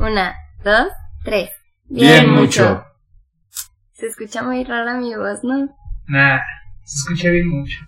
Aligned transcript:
Una, 0.00 0.34
dos, 0.64 0.88
tres. 1.24 1.50
Bien, 1.84 2.30
mucho. 2.30 2.82
Se 3.92 4.06
escucha 4.06 4.42
muy 4.42 4.64
rara 4.64 4.94
mi 4.94 5.14
voz, 5.14 5.44
¿no? 5.44 5.76
Nah, 6.08 6.38
se 6.84 7.12
escucha 7.12 7.28
bien 7.28 7.46
mucho. 7.50 7.78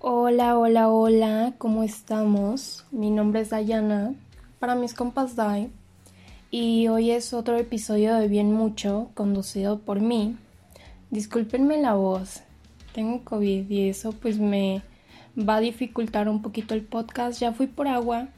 Hola, 0.00 0.58
hola, 0.58 0.88
hola, 0.88 1.52
¿cómo 1.58 1.84
estamos? 1.84 2.84
Mi 2.90 3.12
nombre 3.12 3.42
es 3.42 3.50
Dayana, 3.50 4.14
para 4.58 4.74
mis 4.74 4.94
compas 4.94 5.36
Dai, 5.36 5.70
y 6.50 6.88
hoy 6.88 7.12
es 7.12 7.32
otro 7.32 7.56
episodio 7.56 8.16
de 8.16 8.26
Bien 8.26 8.52
Mucho, 8.52 9.12
conducido 9.14 9.78
por 9.78 10.00
mí. 10.00 10.36
Discúlpenme 11.10 11.80
la 11.80 11.94
voz, 11.94 12.42
tengo 12.92 13.24
COVID 13.24 13.70
y 13.70 13.88
eso 13.88 14.12
pues 14.12 14.38
me 14.38 14.82
va 15.36 15.56
a 15.56 15.60
dificultar 15.60 16.28
un 16.28 16.42
poquito 16.42 16.74
el 16.74 16.82
podcast. 16.82 17.40
Ya 17.40 17.52
fui 17.52 17.66
por 17.66 17.88
agua 17.88 18.28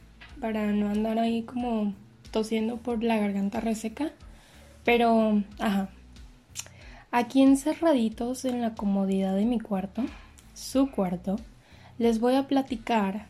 para 0.40 0.72
no 0.72 0.88
andar 0.88 1.18
ahí 1.18 1.42
como 1.42 1.94
tosiendo 2.30 2.78
por 2.78 3.02
la 3.04 3.18
garganta 3.18 3.60
reseca, 3.60 4.10
pero, 4.84 5.42
ajá. 5.58 5.90
Aquí 7.10 7.42
encerraditos 7.42 8.46
en 8.46 8.62
la 8.62 8.74
comodidad 8.74 9.36
de 9.36 9.44
mi 9.44 9.60
cuarto, 9.60 10.02
su 10.54 10.90
cuarto, 10.90 11.36
les 11.98 12.20
voy 12.20 12.34
a 12.34 12.48
platicar 12.48 13.26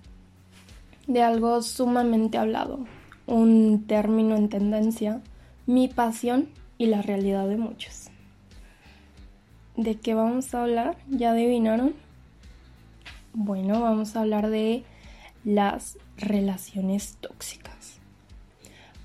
de 1.08 1.22
algo 1.22 1.60
sumamente 1.62 2.38
hablado, 2.38 2.86
un 3.26 3.84
término 3.88 4.36
en 4.36 4.48
tendencia, 4.48 5.20
mi 5.66 5.88
pasión 5.88 6.48
y 6.78 6.86
la 6.86 7.02
realidad 7.02 7.48
de 7.48 7.56
muchos. 7.56 8.01
¿De 9.76 9.94
qué 9.94 10.12
vamos 10.12 10.54
a 10.54 10.64
hablar? 10.64 10.96
¿Ya 11.08 11.30
adivinaron? 11.30 11.94
Bueno, 13.32 13.80
vamos 13.80 14.14
a 14.14 14.20
hablar 14.20 14.50
de 14.50 14.84
las 15.44 15.96
relaciones 16.18 17.16
tóxicas. 17.20 17.98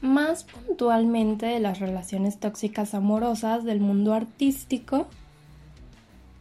Más 0.01 0.43
puntualmente 0.43 1.45
de 1.45 1.61
las 1.61 1.79
relaciones 1.79 2.37
tóxicas 2.37 2.93
amorosas 2.93 3.63
del 3.63 3.79
mundo 3.79 4.13
artístico. 4.13 5.07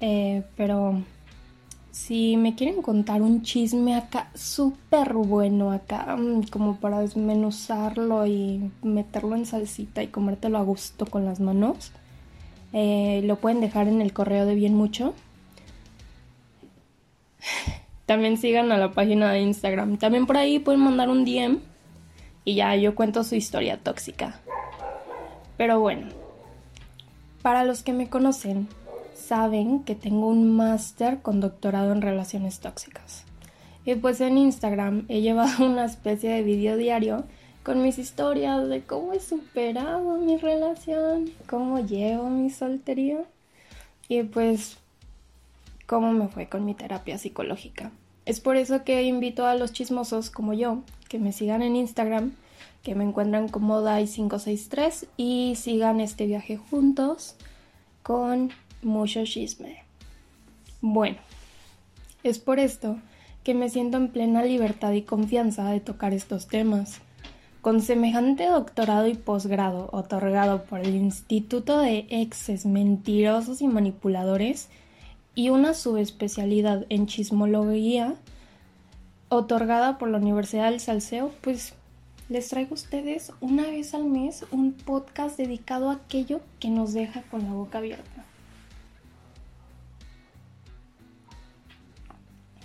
Eh, 0.01 0.43
pero 0.57 1.01
si 1.93 2.37
me 2.37 2.57
quieren 2.57 2.83
contar 2.83 3.23
un 3.23 3.43
chisme 3.43 3.95
acá 3.95 4.29
súper 4.35 5.15
bueno 5.15 5.71
acá, 5.71 6.17
mm, 6.17 6.49
como 6.49 6.77
para 6.77 7.01
desmenuzarlo 7.01 8.27
y 8.27 8.73
meterlo 8.83 9.37
en 9.37 9.47
salsita 9.47 10.03
y 10.03 10.09
comértelo 10.09 10.59
a 10.59 10.63
gusto 10.63 11.07
con 11.07 11.25
las 11.25 11.39
manos, 11.39 11.93
eh, 12.73 13.23
lo 13.25 13.37
pueden 13.37 13.61
dejar 13.61 13.89
en 13.89 14.01
el 14.01 14.13
correo 14.13 14.47
de 14.47 14.55
bien 14.55 14.75
mucho. 14.75 15.15
También 18.07 18.37
sigan 18.37 18.71
a 18.73 18.79
la 18.79 18.93
página 18.93 19.33
de 19.33 19.41
Instagram. 19.41 19.99
También 19.99 20.27
por 20.27 20.37
ahí 20.37 20.59
pueden 20.59 20.81
mandar 20.81 21.09
un 21.09 21.25
DM 21.25 21.59
y 22.45 22.55
ya 22.55 22.77
yo 22.77 22.95
cuento 22.95 23.25
su 23.25 23.35
historia 23.35 23.79
tóxica. 23.79 24.41
Pero 25.57 25.81
bueno, 25.81 26.09
para 27.43 27.65
los 27.65 27.83
que 27.83 27.93
me 27.93 28.09
conocen, 28.09 28.69
saben 29.15 29.83
que 29.83 29.95
tengo 29.95 30.29
un 30.29 30.55
máster 30.57 31.21
con 31.23 31.41
doctorado 31.41 31.93
en 31.93 32.03
relaciones 32.03 32.61
tóxicas. 32.61 33.25
Y 33.85 33.95
pues 33.97 34.21
en 34.21 34.39
Instagram 34.39 35.05
he 35.09 35.21
llevado 35.21 35.65
una 35.65 35.85
especie 35.85 36.31
de 36.31 36.43
video 36.43 36.77
diario 36.77 37.25
con 37.67 37.83
mis 37.83 37.99
historias 37.99 38.69
de 38.69 38.83
cómo 38.83 39.13
he 39.13 39.19
superado 39.19 40.19
mi 40.19 40.37
relación, 40.37 41.33
cómo 41.49 41.81
llevo 41.81 42.31
mi 42.31 42.49
soltería 42.49 43.25
y 44.07 44.23
pues 44.23 44.77
cómo 45.89 46.13
me 46.13 46.29
fue 46.29 46.49
con 46.49 46.65
mi 46.65 46.75
terapia 46.75 47.19
psicológica. 47.19 47.91
Es 48.25 48.39
por 48.39 48.55
eso 48.55 48.85
que 48.85 49.03
invito 49.03 49.49
a 49.49 49.57
los 49.57 49.73
chismosos 49.73 50.31
como 50.31 50.53
yo 50.53 50.85
que 51.09 51.19
me 51.19 51.33
sigan 51.33 51.61
en 51.61 51.75
Instagram, 51.75 52.35
que 52.85 52.95
me 52.95 53.03
encuentran 53.03 53.49
como 53.49 53.83
Dai563 53.83 55.09
y 55.17 55.55
sigan 55.57 55.99
este 55.99 56.27
viaje 56.27 56.59
juntos 56.59 57.35
con 58.05 58.53
mucho 58.81 59.25
chisme. 59.25 59.83
Bueno, 60.81 61.17
es 62.23 62.39
por 62.39 62.61
esto 62.61 62.99
que 63.43 63.55
me 63.55 63.71
siento 63.71 63.97
en 63.97 64.13
plena 64.13 64.45
libertad 64.45 64.93
y 64.93 65.03
confianza 65.03 65.69
de 65.69 65.81
tocar 65.81 66.15
estos 66.15 66.47
temas. 66.47 67.01
Con 67.67 67.81
semejante 67.81 68.47
doctorado 68.47 69.09
y 69.09 69.15
posgrado 69.15 69.89
otorgado 69.91 70.63
por 70.67 70.79
el 70.79 70.95
Instituto 70.95 71.81
de 71.81 72.07
Exes 72.11 72.65
Mentirosos 72.65 73.61
y 73.61 73.67
Manipuladores 73.67 74.69
y 75.35 75.49
una 75.49 75.75
subespecialidad 75.75 76.87
en 76.91 77.09
chismología 77.09 78.15
otorgada 79.31 79.99
por 79.99 80.11
la 80.11 80.19
Universidad 80.19 80.71
del 80.71 80.79
Salseo, 80.79 81.33
pues 81.41 81.75
les 82.29 82.49
traigo 82.51 82.71
a 82.71 82.75
ustedes 82.75 83.33
una 83.41 83.65
vez 83.65 83.95
al 83.95 84.05
mes 84.05 84.45
un 84.53 84.73
podcast 84.73 85.37
dedicado 85.37 85.91
a 85.91 85.95
aquello 85.95 86.43
que 86.61 86.71
nos 86.71 86.93
deja 86.93 87.23
con 87.23 87.43
la 87.43 87.53
boca 87.53 87.79
abierta. 87.79 88.25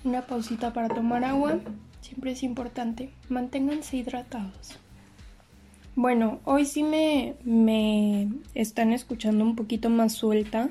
Una 0.03 0.21
pausita 0.27 0.73
para 0.73 0.89
tomar 0.89 1.23
agua, 1.23 1.57
siempre 2.01 2.33
es 2.33 2.43
importante. 2.43 3.09
Manténganse 3.29 3.97
hidratados. 3.97 4.77
Bueno, 5.95 6.39
hoy 6.45 6.65
sí 6.65 6.83
me, 6.83 7.35
me 7.43 8.29
están 8.55 8.93
escuchando 8.93 9.43
un 9.43 9.55
poquito 9.55 9.89
más 9.89 10.13
suelta. 10.13 10.69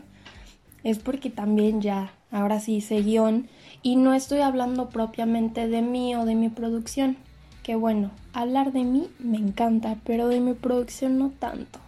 Es 0.82 0.98
porque 0.98 1.28
también 1.28 1.82
ya, 1.82 2.12
ahora 2.30 2.58
sí 2.58 2.76
hice 2.76 3.02
guion 3.02 3.48
y 3.82 3.96
no 3.96 4.14
estoy 4.14 4.40
hablando 4.40 4.88
propiamente 4.88 5.68
de 5.68 5.82
mí 5.82 6.14
o 6.14 6.24
de 6.24 6.34
mi 6.34 6.48
producción. 6.48 7.18
Que 7.62 7.74
bueno, 7.74 8.10
hablar 8.32 8.72
de 8.72 8.84
mí 8.84 9.08
me 9.18 9.36
encanta, 9.36 9.98
pero 10.04 10.28
de 10.28 10.40
mi 10.40 10.54
producción 10.54 11.18
no 11.18 11.30
tanto. 11.30 11.80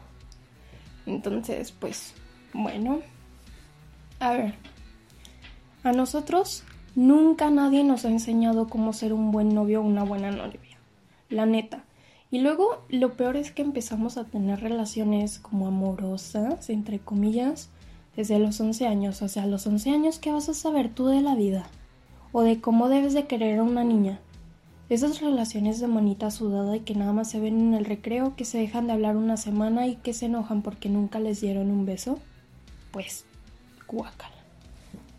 Entonces, 1.06 1.72
pues, 1.72 2.15
bueno. 2.53 3.00
A 4.21 4.32
ver. 4.32 4.54
A 5.84 5.92
nosotros 5.92 6.65
nunca 6.94 7.50
nadie 7.50 7.82
nos 7.82 8.04
ha 8.04 8.10
enseñado 8.10 8.69
cómo 8.69 8.92
ser 8.92 9.15
un 9.15 9.32
buen 9.32 9.54
novio 9.54 9.81
o 9.81 9.84
una 9.84 10.04
buena 10.04 10.31
novia. 10.31 10.60
La 11.31 11.47
neta. 11.47 11.84
Y 12.32 12.41
luego 12.41 12.82
lo 12.88 13.12
peor 13.12 13.37
es 13.37 13.53
que 13.53 13.60
empezamos 13.60 14.16
a 14.16 14.25
tener 14.25 14.60
relaciones 14.60 15.38
como 15.38 15.66
amorosas, 15.66 16.70
entre 16.70 16.98
comillas, 16.98 17.69
desde 18.16 18.38
los 18.38 18.59
11 18.59 18.87
años. 18.87 19.20
O 19.20 19.28
sea, 19.28 19.43
a 19.43 19.47
los 19.47 19.66
11 19.66 19.91
años, 19.91 20.19
¿qué 20.19 20.32
vas 20.32 20.48
a 20.48 20.54
saber 20.54 20.88
tú 20.88 21.09
de 21.09 21.21
la 21.21 21.34
vida? 21.34 21.66
O 22.32 22.41
de 22.41 22.59
cómo 22.59 22.88
debes 22.88 23.12
de 23.12 23.26
querer 23.26 23.59
a 23.59 23.62
una 23.62 23.84
niña. 23.84 24.19
Esas 24.88 25.21
relaciones 25.21 25.78
de 25.78 25.88
manita 25.88 26.31
sudada 26.31 26.75
y 26.75 26.81
que 26.81 26.94
nada 26.94 27.12
más 27.12 27.28
se 27.28 27.38
ven 27.38 27.60
en 27.60 27.75
el 27.75 27.84
recreo, 27.84 28.34
que 28.34 28.47
se 28.47 28.56
dejan 28.56 28.87
de 28.87 28.94
hablar 28.94 29.19
una 29.19 29.37
semana 29.37 29.87
y 29.87 29.97
que 29.97 30.15
se 30.15 30.25
enojan 30.25 30.62
porque 30.62 30.88
nunca 30.88 31.21
les 31.21 31.42
dieron 31.42 31.71
un 31.71 31.84
beso. 31.84 32.19
Pues, 32.92 33.26
guácala. 33.87 34.37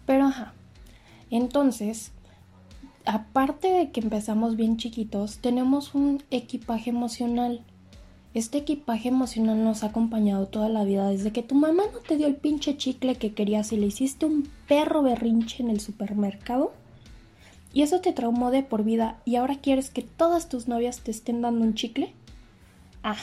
Pero 0.07 0.25
ajá. 0.25 0.53
Entonces, 1.29 2.11
aparte 3.05 3.69
de 3.69 3.91
que 3.91 4.01
empezamos 4.01 4.55
bien 4.55 4.77
chiquitos, 4.77 5.37
tenemos 5.39 5.95
un 5.95 6.23
equipaje 6.31 6.89
emocional. 6.89 7.61
Este 8.33 8.59
equipaje 8.59 9.09
emocional 9.09 9.63
nos 9.63 9.83
ha 9.83 9.87
acompañado 9.87 10.47
toda 10.47 10.69
la 10.69 10.83
vida, 10.83 11.09
desde 11.09 11.31
que 11.31 11.43
tu 11.43 11.55
mamá 11.55 11.83
no 11.91 11.99
te 11.99 12.17
dio 12.17 12.27
el 12.27 12.35
pinche 12.35 12.77
chicle 12.77 13.15
que 13.15 13.33
querías 13.33 13.71
y 13.71 13.77
le 13.77 13.87
hiciste 13.87 14.25
un 14.25 14.49
perro 14.67 15.03
berrinche 15.03 15.61
en 15.61 15.69
el 15.69 15.79
supermercado. 15.79 16.73
Y 17.73 17.81
eso 17.81 18.01
te 18.01 18.13
traumó 18.13 18.51
de 18.51 18.63
por 18.63 18.83
vida 18.83 19.19
y 19.25 19.35
ahora 19.35 19.57
quieres 19.57 19.89
que 19.89 20.03
todas 20.03 20.49
tus 20.49 20.67
novias 20.67 21.01
te 21.01 21.11
estén 21.11 21.41
dando 21.41 21.65
un 21.65 21.73
chicle. 21.73 22.13
Ah, 23.03 23.17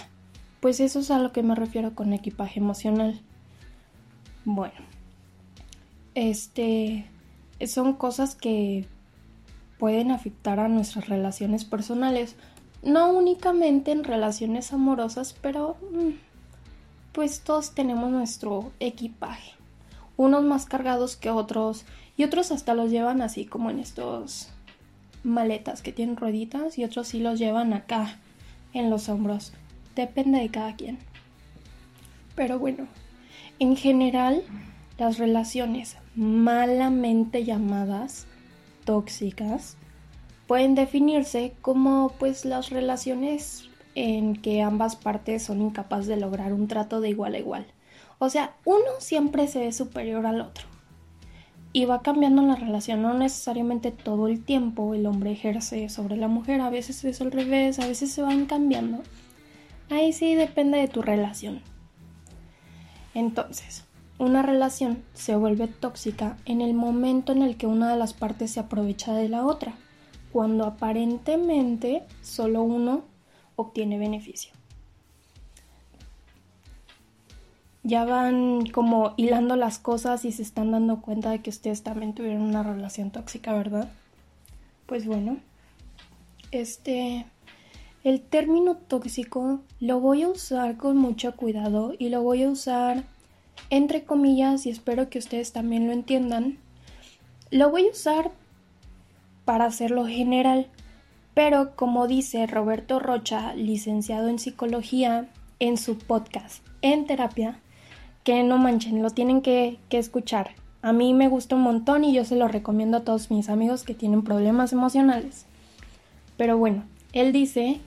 pues 0.60 0.80
eso 0.80 1.00
es 1.00 1.10
a 1.10 1.18
lo 1.18 1.32
que 1.32 1.42
me 1.42 1.54
refiero 1.54 1.94
con 1.94 2.12
equipaje 2.12 2.60
emocional. 2.60 3.20
Bueno, 4.44 4.74
este 6.14 7.06
son 7.66 7.94
cosas 7.94 8.34
que 8.34 8.86
pueden 9.80 10.10
afectar 10.10 10.60
a 10.60 10.68
nuestras 10.68 11.08
relaciones 11.08 11.64
personales. 11.64 12.36
No 12.82 13.10
únicamente 13.10 13.90
en 13.92 14.04
relaciones 14.04 14.74
amorosas, 14.74 15.34
pero 15.40 15.78
mm, 15.90 16.10
pues 17.12 17.40
todos 17.40 17.74
tenemos 17.74 18.10
nuestro 18.10 18.72
equipaje. 18.78 19.52
Unos 20.18 20.44
más 20.44 20.66
cargados 20.66 21.16
que 21.16 21.30
otros 21.30 21.86
y 22.18 22.24
otros 22.24 22.52
hasta 22.52 22.74
los 22.74 22.90
llevan 22.90 23.22
así 23.22 23.46
como 23.46 23.70
en 23.70 23.78
estos 23.78 24.50
maletas 25.24 25.80
que 25.80 25.92
tienen 25.92 26.16
rueditas 26.16 26.78
y 26.78 26.84
otros 26.84 27.08
sí 27.08 27.18
los 27.18 27.38
llevan 27.38 27.72
acá 27.72 28.18
en 28.74 28.90
los 28.90 29.08
hombros. 29.08 29.54
Depende 29.96 30.40
de 30.40 30.50
cada 30.50 30.76
quien. 30.76 30.98
Pero 32.34 32.58
bueno, 32.58 32.86
en 33.58 33.76
general 33.76 34.42
las 34.98 35.16
relaciones 35.16 35.96
malamente 36.14 37.44
llamadas 37.44 38.26
tóxicas 38.90 39.76
pueden 40.48 40.74
definirse 40.74 41.54
como 41.62 42.12
pues 42.18 42.44
las 42.44 42.70
relaciones 42.70 43.70
en 43.94 44.34
que 44.34 44.62
ambas 44.62 44.96
partes 44.96 45.44
son 45.44 45.62
incapaces 45.62 46.08
de 46.08 46.16
lograr 46.16 46.52
un 46.52 46.66
trato 46.66 47.00
de 47.00 47.10
igual 47.10 47.36
a 47.36 47.38
igual. 47.38 47.66
O 48.18 48.30
sea, 48.30 48.56
uno 48.64 48.98
siempre 48.98 49.46
se 49.46 49.60
ve 49.60 49.72
superior 49.72 50.26
al 50.26 50.40
otro. 50.40 50.66
y 51.72 51.84
va 51.84 52.02
cambiando 52.02 52.42
la 52.42 52.56
relación, 52.56 53.00
no 53.00 53.14
necesariamente 53.14 53.92
todo 53.92 54.26
el 54.26 54.42
tiempo 54.42 54.92
el 54.92 55.06
hombre 55.06 55.30
ejerce 55.30 55.88
sobre 55.88 56.16
la 56.16 56.26
mujer, 56.26 56.60
a 56.60 56.68
veces 56.68 57.04
es 57.04 57.20
al 57.20 57.30
revés, 57.30 57.78
a 57.78 57.86
veces 57.86 58.10
se 58.10 58.22
van 58.22 58.46
cambiando. 58.46 59.04
Ahí 59.88 60.12
sí 60.12 60.34
depende 60.34 60.78
de 60.78 60.88
tu 60.88 61.00
relación. 61.00 61.62
Entonces, 63.14 63.84
una 64.20 64.42
relación 64.42 65.02
se 65.14 65.34
vuelve 65.34 65.66
tóxica 65.66 66.36
en 66.44 66.60
el 66.60 66.74
momento 66.74 67.32
en 67.32 67.42
el 67.42 67.56
que 67.56 67.66
una 67.66 67.90
de 67.90 67.96
las 67.96 68.12
partes 68.12 68.50
se 68.50 68.60
aprovecha 68.60 69.14
de 69.14 69.30
la 69.30 69.46
otra, 69.46 69.74
cuando 70.30 70.66
aparentemente 70.66 72.02
solo 72.20 72.62
uno 72.62 73.02
obtiene 73.56 73.98
beneficio. 73.98 74.52
Ya 77.82 78.04
van 78.04 78.66
como 78.66 79.14
hilando 79.16 79.56
las 79.56 79.78
cosas 79.78 80.26
y 80.26 80.32
se 80.32 80.42
están 80.42 80.70
dando 80.70 81.00
cuenta 81.00 81.30
de 81.30 81.40
que 81.40 81.48
ustedes 81.48 81.82
también 81.82 82.14
tuvieron 82.14 82.42
una 82.42 82.62
relación 82.62 83.10
tóxica, 83.10 83.54
¿verdad? 83.54 83.90
Pues 84.84 85.06
bueno, 85.06 85.38
este, 86.50 87.24
el 88.04 88.20
término 88.20 88.76
tóxico 88.76 89.60
lo 89.80 89.98
voy 89.98 90.24
a 90.24 90.28
usar 90.28 90.76
con 90.76 90.98
mucho 90.98 91.34
cuidado 91.36 91.94
y 91.98 92.10
lo 92.10 92.20
voy 92.20 92.42
a 92.42 92.50
usar 92.50 93.04
entre 93.70 94.04
comillas 94.04 94.66
y 94.66 94.70
espero 94.70 95.08
que 95.08 95.18
ustedes 95.18 95.52
también 95.52 95.86
lo 95.86 95.92
entiendan. 95.92 96.58
Lo 97.50 97.70
voy 97.70 97.86
a 97.86 97.90
usar 97.90 98.30
para 99.44 99.64
hacerlo 99.64 100.06
general, 100.06 100.66
pero 101.34 101.74
como 101.76 102.06
dice 102.06 102.46
Roberto 102.46 102.98
Rocha, 102.98 103.54
licenciado 103.54 104.28
en 104.28 104.38
psicología, 104.38 105.28
en 105.60 105.76
su 105.76 105.98
podcast 105.98 106.64
En 106.82 107.06
Terapia, 107.06 107.60
que 108.24 108.42
no 108.42 108.58
manchen, 108.58 109.02
lo 109.02 109.10
tienen 109.10 109.40
que, 109.40 109.78
que 109.88 109.98
escuchar. 109.98 110.50
A 110.82 110.92
mí 110.92 111.14
me 111.14 111.28
gusta 111.28 111.56
un 111.56 111.62
montón 111.62 112.04
y 112.04 112.12
yo 112.12 112.24
se 112.24 112.36
lo 112.36 112.48
recomiendo 112.48 112.98
a 112.98 113.04
todos 113.04 113.30
mis 113.30 113.48
amigos 113.48 113.84
que 113.84 113.94
tienen 113.94 114.22
problemas 114.22 114.72
emocionales. 114.72 115.46
Pero 116.36 116.56
bueno, 116.56 116.84
él 117.12 117.32
dice 117.32 117.80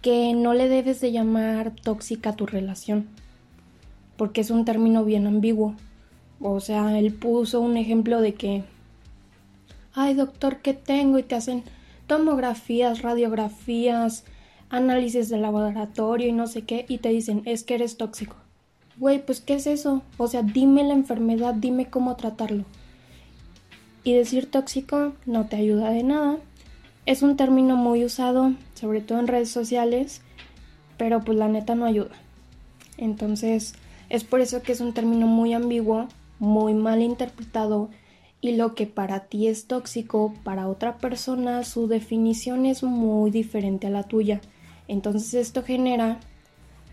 que 0.00 0.32
no 0.34 0.54
le 0.54 0.68
debes 0.68 1.00
de 1.00 1.12
llamar 1.12 1.72
tóxica 1.72 2.34
tu 2.34 2.46
relación, 2.46 3.08
porque 4.22 4.42
es 4.42 4.50
un 4.50 4.64
término 4.64 5.04
bien 5.04 5.26
ambiguo. 5.26 5.74
O 6.40 6.60
sea, 6.60 6.96
él 6.96 7.12
puso 7.12 7.60
un 7.60 7.76
ejemplo 7.76 8.20
de 8.20 8.34
que, 8.34 8.62
ay 9.94 10.14
doctor, 10.14 10.58
¿qué 10.58 10.74
tengo? 10.74 11.18
Y 11.18 11.24
te 11.24 11.34
hacen 11.34 11.64
tomografías, 12.06 13.02
radiografías, 13.02 14.22
análisis 14.70 15.28
de 15.28 15.38
laboratorio 15.38 16.28
y 16.28 16.32
no 16.32 16.46
sé 16.46 16.62
qué, 16.62 16.86
y 16.88 16.98
te 16.98 17.08
dicen, 17.08 17.42
es 17.46 17.64
que 17.64 17.74
eres 17.74 17.96
tóxico. 17.96 18.36
Güey, 18.96 19.26
pues 19.26 19.40
¿qué 19.40 19.54
es 19.54 19.66
eso? 19.66 20.02
O 20.18 20.28
sea, 20.28 20.44
dime 20.44 20.84
la 20.84 20.94
enfermedad, 20.94 21.54
dime 21.54 21.86
cómo 21.86 22.14
tratarlo. 22.14 22.64
Y 24.04 24.14
decir 24.14 24.48
tóxico 24.48 25.14
no 25.26 25.46
te 25.46 25.56
ayuda 25.56 25.90
de 25.90 26.04
nada. 26.04 26.36
Es 27.06 27.22
un 27.22 27.36
término 27.36 27.74
muy 27.74 28.04
usado, 28.04 28.52
sobre 28.74 29.00
todo 29.00 29.18
en 29.18 29.26
redes 29.26 29.50
sociales, 29.50 30.22
pero 30.96 31.22
pues 31.22 31.36
la 31.36 31.48
neta 31.48 31.74
no 31.74 31.86
ayuda. 31.86 32.14
Entonces, 32.98 33.74
es 34.12 34.24
por 34.24 34.42
eso 34.42 34.60
que 34.60 34.72
es 34.72 34.82
un 34.82 34.92
término 34.92 35.26
muy 35.26 35.54
ambiguo, 35.54 36.06
muy 36.38 36.74
mal 36.74 37.00
interpretado 37.00 37.88
y 38.42 38.56
lo 38.56 38.74
que 38.74 38.86
para 38.86 39.20
ti 39.20 39.46
es 39.48 39.66
tóxico, 39.66 40.34
para 40.44 40.68
otra 40.68 40.98
persona 40.98 41.64
su 41.64 41.88
definición 41.88 42.66
es 42.66 42.82
muy 42.82 43.30
diferente 43.30 43.86
a 43.86 43.90
la 43.90 44.02
tuya. 44.02 44.42
Entonces 44.86 45.32
esto 45.32 45.62
genera 45.62 46.20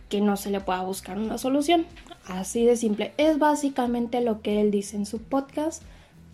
que 0.07 0.21
no 0.21 0.38
se 0.38 0.50
le 0.50 0.62
pueda 0.62 0.81
buscar 0.83 1.18
una 1.18 1.38
solución. 1.38 1.86
Así 2.25 2.63
de 2.63 2.77
simple. 2.77 3.12
Es 3.18 3.38
básicamente 3.38 4.22
lo 4.22 4.42
que 4.42 4.62
él 4.62 4.72
dice 4.72 4.95
en 4.95 5.06
su 5.06 5.19
podcast, 5.19 5.83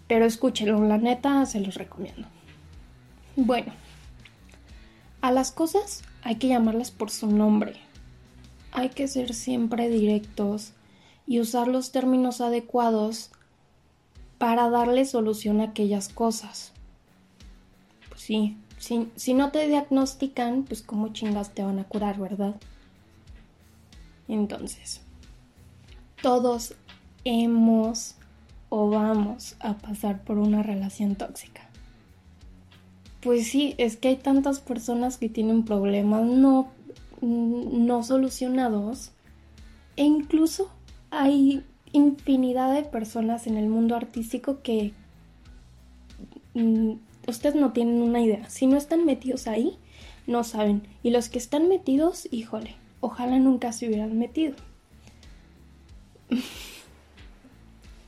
pero 0.07 0.25
escúchenlo, 0.25 0.85
la 0.85 0.99
neta 0.99 1.43
se 1.47 1.61
los 1.61 1.73
recomiendo. 1.73 2.27
Bueno, 3.35 3.73
a 5.21 5.31
las 5.31 5.51
cosas 5.51 6.03
hay 6.21 6.35
que 6.35 6.49
llamarlas 6.49 6.91
por 6.91 7.09
su 7.09 7.25
nombre. 7.25 7.73
Hay 8.71 8.89
que 8.89 9.07
ser 9.07 9.33
siempre 9.33 9.89
directos 9.89 10.74
y 11.27 11.39
usar 11.39 11.67
los 11.67 11.91
términos 11.91 12.41
adecuados 12.41 13.31
para 14.37 14.69
darle 14.69 15.05
solución 15.05 15.61
a 15.61 15.65
aquellas 15.65 16.09
cosas. 16.09 16.71
Pues 18.09 18.21
sí, 18.21 18.57
si, 19.15 19.33
no 19.33 19.51
te 19.51 19.67
diagnostican, 19.67 20.63
pues 20.63 20.81
cómo 20.81 21.09
chingas 21.09 21.53
te 21.53 21.63
van 21.63 21.79
a 21.79 21.85
curar, 21.85 22.19
¿verdad? 22.19 22.55
Entonces, 24.27 25.01
todos 26.21 26.75
hemos 27.23 28.15
o 28.69 28.89
vamos 28.89 29.55
a 29.59 29.77
pasar 29.77 30.23
por 30.23 30.37
una 30.37 30.61
relación 30.61 31.15
tóxica. 31.15 31.69
Pues 33.21 33.47
sí, 33.47 33.73
es 33.77 33.97
que 33.97 34.09
hay 34.09 34.17
tantas 34.17 34.59
personas 34.59 35.17
que 35.17 35.29
tienen 35.29 35.65
problemas 35.65 36.23
no, 36.23 36.69
no 37.21 38.03
solucionados 38.03 39.11
e 39.95 40.03
incluso 40.03 40.69
hay 41.15 41.63
infinidad 41.91 42.73
de 42.73 42.83
personas 42.83 43.47
en 43.47 43.57
el 43.57 43.69
mundo 43.69 43.95
artístico 43.95 44.61
que 44.61 44.93
mm, 46.53 46.93
ustedes 47.27 47.55
no 47.55 47.71
tienen 47.71 48.01
una 48.01 48.21
idea. 48.21 48.49
Si 48.49 48.67
no 48.67 48.77
están 48.77 49.05
metidos 49.05 49.47
ahí, 49.47 49.77
no 50.27 50.43
saben. 50.43 50.87
Y 51.03 51.11
los 51.11 51.29
que 51.29 51.37
están 51.37 51.69
metidos, 51.69 52.27
híjole, 52.31 52.75
ojalá 52.99 53.39
nunca 53.39 53.71
se 53.71 53.87
hubieran 53.87 54.17
metido. 54.17 54.55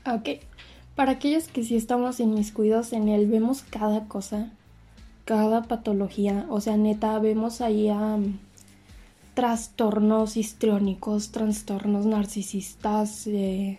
ok, 0.06 0.42
para 0.96 1.14
aquellos 1.14 1.48
que 1.48 1.64
sí 1.64 1.76
estamos 1.76 2.20
en 2.20 2.34
mis 2.34 2.52
cuidados 2.52 2.92
en 2.94 3.08
él, 3.08 3.28
vemos 3.28 3.62
cada 3.62 4.08
cosa, 4.08 4.52
cada 5.26 5.64
patología. 5.64 6.46
O 6.50 6.60
sea, 6.60 6.76
neta, 6.78 7.18
vemos 7.20 7.62
ahí 7.62 7.90
a 7.90 8.18
trastornos 9.38 10.36
histriónicos, 10.36 11.32
trastornos 11.32 12.08
narcisistas, 12.08 13.28
eh, 13.28 13.78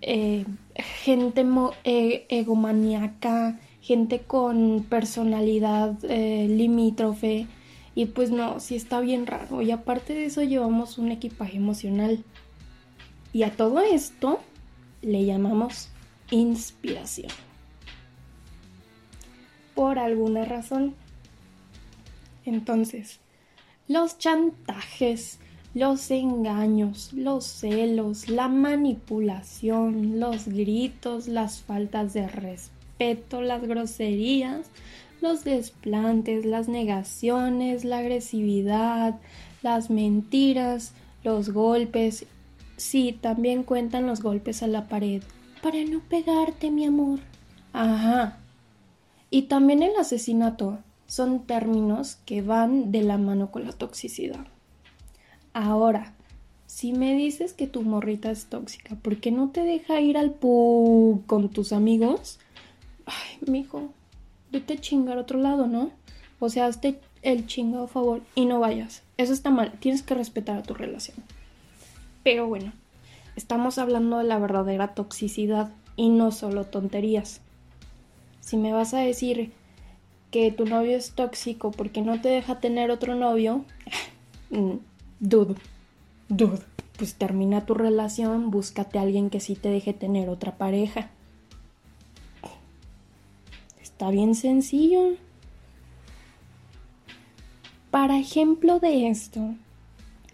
eh, 0.00 0.44
gente 0.74 1.46
eh, 1.84 2.26
egomaníaca, 2.28 3.60
gente 3.80 4.22
con 4.22 4.84
personalidad 4.90 5.96
limítrofe. 6.02 7.46
Y 7.94 8.06
pues 8.06 8.32
no, 8.32 8.58
sí 8.58 8.74
está 8.74 8.98
bien 8.98 9.28
raro. 9.28 9.62
Y 9.62 9.70
aparte 9.70 10.14
de 10.14 10.24
eso 10.24 10.42
llevamos 10.42 10.98
un 10.98 11.12
equipaje 11.12 11.58
emocional. 11.58 12.24
Y 13.32 13.44
a 13.44 13.52
todo 13.52 13.78
esto 13.82 14.40
le 15.00 15.24
llamamos 15.24 15.90
inspiración. 16.32 17.30
Por 19.76 20.00
alguna 20.00 20.44
razón. 20.44 20.96
Entonces, 22.44 23.20
los 23.92 24.16
chantajes, 24.16 25.38
los 25.74 26.10
engaños, 26.10 27.12
los 27.12 27.44
celos, 27.44 28.30
la 28.30 28.48
manipulación, 28.48 30.18
los 30.18 30.48
gritos, 30.48 31.28
las 31.28 31.60
faltas 31.60 32.14
de 32.14 32.26
respeto, 32.26 33.42
las 33.42 33.62
groserías, 33.62 34.70
los 35.20 35.44
desplantes, 35.44 36.46
las 36.46 36.68
negaciones, 36.68 37.84
la 37.84 37.98
agresividad, 37.98 39.20
las 39.60 39.90
mentiras, 39.90 40.94
los 41.22 41.50
golpes. 41.50 42.24
Sí, 42.78 43.18
también 43.20 43.62
cuentan 43.62 44.06
los 44.06 44.22
golpes 44.22 44.62
a 44.62 44.68
la 44.68 44.88
pared. 44.88 45.22
Para 45.62 45.84
no 45.84 46.00
pegarte, 46.00 46.70
mi 46.70 46.86
amor. 46.86 47.18
Ajá. 47.74 48.38
Y 49.28 49.42
también 49.42 49.82
el 49.82 49.94
asesinato 49.96 50.78
son 51.12 51.44
términos 51.44 52.16
que 52.24 52.40
van 52.40 52.90
de 52.90 53.02
la 53.02 53.18
mano 53.18 53.50
con 53.50 53.66
la 53.66 53.72
toxicidad. 53.72 54.46
Ahora, 55.52 56.14
si 56.64 56.94
me 56.94 57.14
dices 57.14 57.52
que 57.52 57.66
tu 57.66 57.82
morrita 57.82 58.30
es 58.30 58.46
tóxica, 58.46 58.96
¿por 58.96 59.18
qué 59.18 59.30
no 59.30 59.50
te 59.50 59.60
deja 59.60 60.00
ir 60.00 60.16
al 60.16 60.30
pu 60.30 61.22
con 61.26 61.50
tus 61.50 61.74
amigos? 61.74 62.38
Ay, 63.04 63.46
mijo, 63.46 63.90
vete 64.50 64.72
a 64.72 64.80
chingar 64.80 65.18
a 65.18 65.20
otro 65.20 65.38
lado, 65.38 65.66
¿no? 65.66 65.90
O 66.40 66.48
sea, 66.48 66.64
hazte 66.64 66.98
el 67.20 67.46
chingado 67.46 67.88
favor 67.88 68.22
y 68.34 68.46
no 68.46 68.58
vayas. 68.60 69.02
Eso 69.18 69.34
está 69.34 69.50
mal, 69.50 69.72
tienes 69.80 70.02
que 70.02 70.14
respetar 70.14 70.56
a 70.56 70.62
tu 70.62 70.72
relación. 70.72 71.18
Pero 72.22 72.46
bueno, 72.46 72.72
estamos 73.36 73.76
hablando 73.76 74.16
de 74.16 74.24
la 74.24 74.38
verdadera 74.38 74.94
toxicidad 74.94 75.72
y 75.94 76.08
no 76.08 76.32
solo 76.32 76.64
tonterías. 76.64 77.42
Si 78.40 78.56
me 78.56 78.72
vas 78.72 78.94
a 78.94 79.00
decir 79.00 79.52
que 80.32 80.50
tu 80.50 80.64
novio 80.64 80.96
es 80.96 81.12
tóxico 81.12 81.70
porque 81.70 82.00
no 82.00 82.20
te 82.20 82.30
deja 82.30 82.58
tener 82.58 82.90
otro 82.90 83.14
novio, 83.14 83.64
mm, 84.50 84.78
dudo, 85.20 85.54
dudo. 86.28 86.58
Pues 86.96 87.14
termina 87.14 87.66
tu 87.66 87.74
relación, 87.74 88.50
búscate 88.50 88.98
a 88.98 89.02
alguien 89.02 89.30
que 89.30 89.40
sí 89.40 89.54
te 89.54 89.68
deje 89.68 89.92
tener 89.92 90.28
otra 90.28 90.56
pareja. 90.56 91.10
Está 93.80 94.10
bien 94.10 94.34
sencillo. 94.34 95.16
Para 97.90 98.18
ejemplo 98.18 98.78
de 98.78 99.08
esto, 99.08 99.54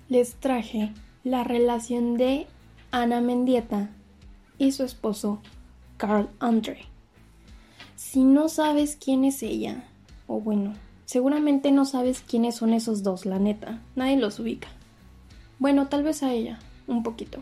les 0.09 0.35
traje 0.37 0.93
la 1.25 1.43
relación 1.43 2.17
de 2.17 2.47
Ana 2.93 3.21
Mendieta 3.21 3.91
y 4.59 4.73
su 4.73 4.85
esposo 4.85 5.41
Carl 5.97 6.29
Andre. 6.39 6.87
Si 8.11 8.25
no 8.25 8.49
sabes 8.49 8.97
quién 8.97 9.27
es 9.27 9.43
ella, 9.43 9.85
o 10.27 10.41
bueno, 10.41 10.73
seguramente 11.05 11.73
no 11.73 11.85
sabes 11.85 12.23
quiénes 12.23 12.55
son 12.55 12.73
esos 12.73 13.03
dos, 13.03 13.27
la 13.27 13.39
neta, 13.39 13.83
nadie 13.97 14.17
los 14.17 14.41
ubica. 14.41 14.69
Bueno, 15.59 15.89
tal 15.89 16.05
vez 16.05 16.23
a 16.23 16.33
ella, 16.33 16.59
un 16.87 17.03
poquito. 17.03 17.39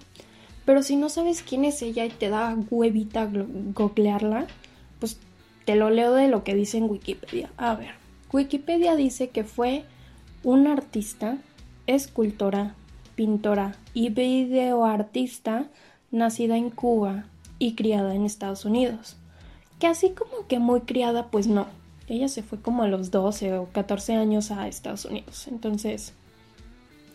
Pero 0.64 0.82
si 0.82 0.96
no 0.96 1.08
sabes 1.08 1.44
quién 1.44 1.64
es 1.64 1.82
ella 1.82 2.04
y 2.04 2.08
te 2.08 2.30
da 2.30 2.58
huevita 2.68 3.30
googlearla, 3.76 4.48
pues 4.98 5.18
te 5.66 5.76
lo 5.76 5.90
leo 5.90 6.12
de 6.12 6.26
lo 6.26 6.42
que 6.42 6.56
dice 6.56 6.78
en 6.78 6.90
Wikipedia. 6.90 7.48
A 7.58 7.76
ver, 7.76 7.92
Wikipedia 8.32 8.96
dice 8.96 9.28
que 9.28 9.44
fue 9.44 9.84
una 10.42 10.72
artista, 10.72 11.38
escultora, 11.86 12.74
pintora 13.14 13.76
y 13.94 14.08
videoartista 14.08 15.68
nacida 16.10 16.56
en 16.56 16.70
Cuba 16.70 17.26
y 17.60 17.76
criada 17.76 18.16
en 18.16 18.26
Estados 18.26 18.64
Unidos. 18.64 19.16
Que 19.78 19.86
así 19.86 20.10
como 20.10 20.46
que 20.46 20.58
muy 20.58 20.82
criada, 20.82 21.30
pues 21.30 21.46
no. 21.46 21.66
Ella 22.08 22.28
se 22.28 22.42
fue 22.42 22.60
como 22.60 22.82
a 22.82 22.88
los 22.88 23.10
12 23.10 23.58
o 23.58 23.66
14 23.72 24.14
años 24.14 24.50
a 24.50 24.68
Estados 24.68 25.04
Unidos. 25.04 25.48
Entonces, 25.48 26.14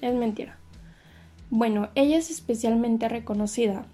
es 0.02 0.14
mentira. 0.14 0.58
Bueno, 1.50 1.90
ella 1.96 2.18
es 2.18 2.30
especialmente 2.30 3.10
reconocida 3.10 3.86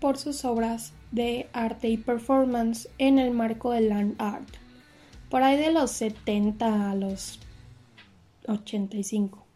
por 0.00 0.18
sus 0.18 0.44
obras 0.44 0.92
de 1.10 1.48
arte 1.52 1.88
y 1.88 1.96
performance 1.96 2.88
en 2.98 3.18
el 3.18 3.30
marco 3.30 3.70
del 3.70 3.90
land 3.90 4.14
art, 4.18 4.48
por 5.30 5.42
ahí 5.42 5.56
de 5.56 5.72
los 5.72 5.90
70 5.92 6.90
a 6.90 6.94
los 6.94 7.38
85. 8.46 9.46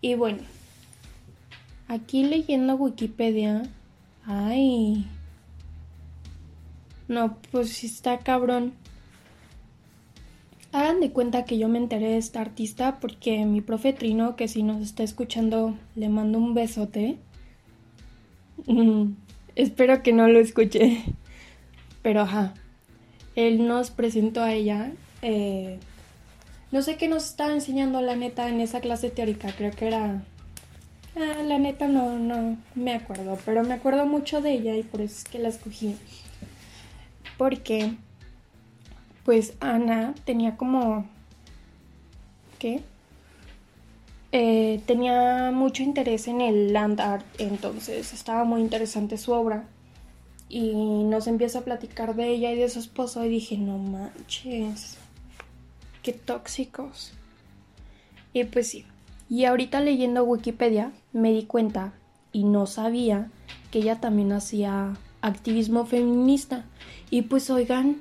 Y 0.00 0.14
bueno, 0.14 0.42
aquí 1.88 2.24
leyendo 2.24 2.76
Wikipedia, 2.76 3.62
ay, 4.26 5.06
no, 7.08 7.38
pues 7.50 7.82
está 7.84 8.18
cabrón. 8.18 8.74
Hagan 10.72 11.00
de 11.00 11.10
cuenta 11.10 11.46
que 11.46 11.58
yo 11.58 11.68
me 11.68 11.78
enteré 11.78 12.08
de 12.08 12.18
esta 12.18 12.42
artista 12.42 13.00
porque 13.00 13.46
mi 13.46 13.62
profe 13.62 13.94
Trino, 13.94 14.36
que 14.36 14.48
si 14.48 14.62
nos 14.62 14.82
está 14.82 15.02
escuchando, 15.02 15.74
le 15.96 16.10
mando 16.10 16.38
un 16.38 16.52
besote. 16.52 17.16
Mm, 18.66 19.12
espero 19.56 20.02
que 20.02 20.12
no 20.12 20.28
lo 20.28 20.38
escuche. 20.38 21.02
Pero 22.02 22.20
ajá. 22.20 22.52
Él 23.34 23.66
nos 23.66 23.90
presentó 23.90 24.42
a 24.42 24.52
ella. 24.52 24.92
Eh, 25.22 25.78
no 26.70 26.82
sé 26.82 26.98
qué 26.98 27.08
nos 27.08 27.24
estaba 27.24 27.54
enseñando 27.54 28.02
la 28.02 28.16
neta 28.16 28.50
en 28.50 28.60
esa 28.60 28.80
clase 28.80 29.08
teórica. 29.08 29.50
Creo 29.56 29.70
que 29.70 29.86
era. 29.86 30.22
Ah, 31.16 31.42
la 31.42 31.58
neta 31.58 31.88
no, 31.88 32.18
no 32.18 32.58
me 32.74 32.92
acuerdo. 32.92 33.38
Pero 33.46 33.64
me 33.64 33.72
acuerdo 33.72 34.04
mucho 34.04 34.42
de 34.42 34.52
ella 34.52 34.76
y 34.76 34.82
por 34.82 35.00
eso 35.00 35.14
es 35.16 35.24
que 35.24 35.38
la 35.38 35.48
escogí. 35.48 35.96
Porque 37.38 37.94
pues 39.24 39.54
Ana 39.60 40.14
tenía 40.24 40.56
como... 40.58 41.06
¿Qué? 42.58 42.82
Eh, 44.32 44.82
tenía 44.84 45.50
mucho 45.52 45.82
interés 45.82 46.28
en 46.28 46.42
el 46.42 46.72
land 46.74 47.00
art, 47.00 47.24
entonces 47.38 48.12
estaba 48.12 48.44
muy 48.44 48.60
interesante 48.60 49.16
su 49.16 49.32
obra. 49.32 49.66
Y 50.50 51.04
nos 51.04 51.26
empieza 51.26 51.60
a 51.60 51.64
platicar 51.64 52.14
de 52.14 52.28
ella 52.28 52.52
y 52.52 52.56
de 52.56 52.68
su 52.68 52.78
esposo 52.78 53.24
y 53.24 53.28
dije, 53.28 53.56
no 53.56 53.78
manches, 53.78 54.98
qué 56.02 56.12
tóxicos. 56.12 57.12
Y 58.32 58.44
pues 58.44 58.68
sí, 58.68 58.84
y 59.28 59.44
ahorita 59.44 59.80
leyendo 59.80 60.24
Wikipedia 60.24 60.92
me 61.12 61.32
di 61.32 61.44
cuenta 61.44 61.92
y 62.32 62.44
no 62.44 62.66
sabía 62.66 63.30
que 63.70 63.80
ella 63.80 64.00
también 64.00 64.32
hacía 64.32 64.96
activismo 65.20 65.86
feminista. 65.86 66.64
Y 67.10 67.22
pues 67.22 67.50
oigan, 67.50 67.98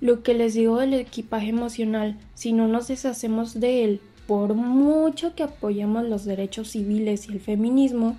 lo 0.00 0.22
que 0.22 0.34
les 0.34 0.54
digo 0.54 0.78
del 0.78 0.94
equipaje 0.94 1.48
emocional, 1.48 2.16
si 2.34 2.52
no 2.52 2.68
nos 2.68 2.88
deshacemos 2.88 3.58
de 3.58 3.84
él, 3.84 4.00
por 4.26 4.54
mucho 4.54 5.34
que 5.34 5.42
apoyemos 5.42 6.04
los 6.04 6.24
derechos 6.24 6.70
civiles 6.70 7.28
y 7.28 7.32
el 7.32 7.40
feminismo, 7.40 8.16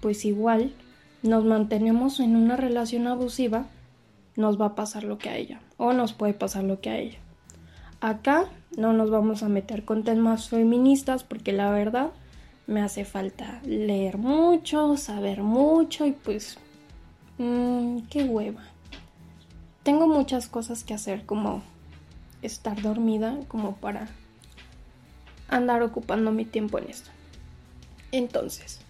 pues 0.00 0.24
igual 0.24 0.72
nos 1.22 1.44
mantenemos 1.44 2.20
en 2.20 2.36
una 2.36 2.56
relación 2.56 3.06
abusiva, 3.06 3.66
nos 4.36 4.60
va 4.60 4.66
a 4.66 4.74
pasar 4.74 5.04
lo 5.04 5.18
que 5.18 5.30
a 5.30 5.36
ella, 5.36 5.60
o 5.76 5.92
nos 5.92 6.12
puede 6.12 6.34
pasar 6.34 6.64
lo 6.64 6.80
que 6.80 6.90
a 6.90 6.98
ella. 6.98 7.18
Acá 8.00 8.44
no 8.76 8.92
nos 8.92 9.10
vamos 9.10 9.42
a 9.42 9.48
meter 9.48 9.84
con 9.84 10.04
temas 10.04 10.50
feministas 10.50 11.24
porque 11.24 11.52
la 11.52 11.70
verdad 11.72 12.10
me 12.68 12.82
hace 12.82 13.04
falta 13.04 13.60
leer 13.64 14.18
mucho, 14.18 14.96
saber 14.96 15.42
mucho 15.42 16.06
y 16.06 16.12
pues... 16.12 16.58
Mmm, 17.38 18.00
qué 18.10 18.24
hueva 18.24 18.62
tengo 19.88 20.06
muchas 20.06 20.48
cosas 20.48 20.84
que 20.84 20.92
hacer 20.92 21.24
como 21.24 21.62
estar 22.42 22.82
dormida 22.82 23.38
como 23.48 23.76
para 23.76 24.10
andar 25.48 25.82
ocupando 25.82 26.30
mi 26.30 26.44
tiempo 26.44 26.78
en 26.78 26.90
esto. 26.90 27.08
Entonces, 28.12 28.80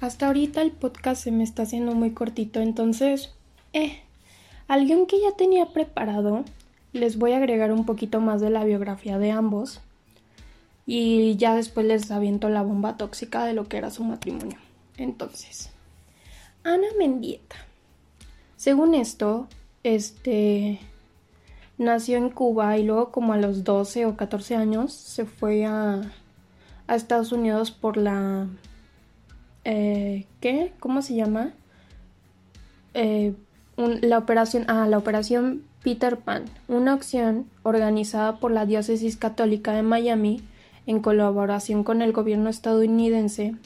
hasta 0.00 0.28
ahorita 0.28 0.62
el 0.62 0.70
podcast 0.70 1.24
se 1.24 1.32
me 1.32 1.42
está 1.42 1.62
haciendo 1.62 1.96
muy 1.96 2.12
cortito, 2.12 2.60
entonces, 2.60 3.32
eh, 3.72 3.98
alguien 4.68 5.06
que 5.06 5.20
ya 5.20 5.32
tenía 5.36 5.66
preparado, 5.72 6.44
les 6.92 7.18
voy 7.18 7.32
a 7.32 7.38
agregar 7.38 7.72
un 7.72 7.84
poquito 7.84 8.20
más 8.20 8.40
de 8.40 8.50
la 8.50 8.62
biografía 8.62 9.18
de 9.18 9.32
ambos 9.32 9.80
y 10.86 11.34
ya 11.34 11.56
después 11.56 11.84
les 11.84 12.12
aviento 12.12 12.48
la 12.48 12.62
bomba 12.62 12.96
tóxica 12.96 13.44
de 13.44 13.54
lo 13.54 13.66
que 13.66 13.78
era 13.78 13.90
su 13.90 14.04
matrimonio. 14.04 14.58
Entonces, 14.98 15.70
Ana 16.62 16.86
Mendieta. 16.96 17.56
Según 18.64 18.94
esto, 18.94 19.46
este 19.82 20.80
nació 21.76 22.16
en 22.16 22.30
Cuba 22.30 22.78
y 22.78 22.82
luego 22.82 23.12
como 23.12 23.34
a 23.34 23.36
los 23.36 23.62
12 23.62 24.06
o 24.06 24.16
14 24.16 24.56
años 24.56 24.94
se 24.94 25.26
fue 25.26 25.66
a, 25.66 26.00
Estados 26.88 27.30
Unidos 27.32 27.70
por 27.70 27.98
la... 27.98 28.46
Eh, 29.64 30.24
¿Qué? 30.40 30.72
¿Cómo 30.80 31.02
se 31.02 31.14
llama? 31.14 31.52
Eh, 32.94 33.34
la 33.76 34.16
operación... 34.16 34.64
Ah, 34.68 34.86
la 34.88 34.96
operación 34.96 35.62
Peter 35.82 36.16
Pan, 36.16 36.46
una 36.66 36.94
acción 36.94 37.44
organizada 37.64 38.38
por 38.38 38.50
la 38.50 38.64
Diócesis 38.64 39.18
Católica 39.18 39.74
de 39.74 39.82
Miami 39.82 40.42
en 40.86 41.00
colaboración 41.00 41.84
con 41.84 42.00
el 42.00 42.14
gobierno 42.14 42.48
estadounidense 42.48 43.56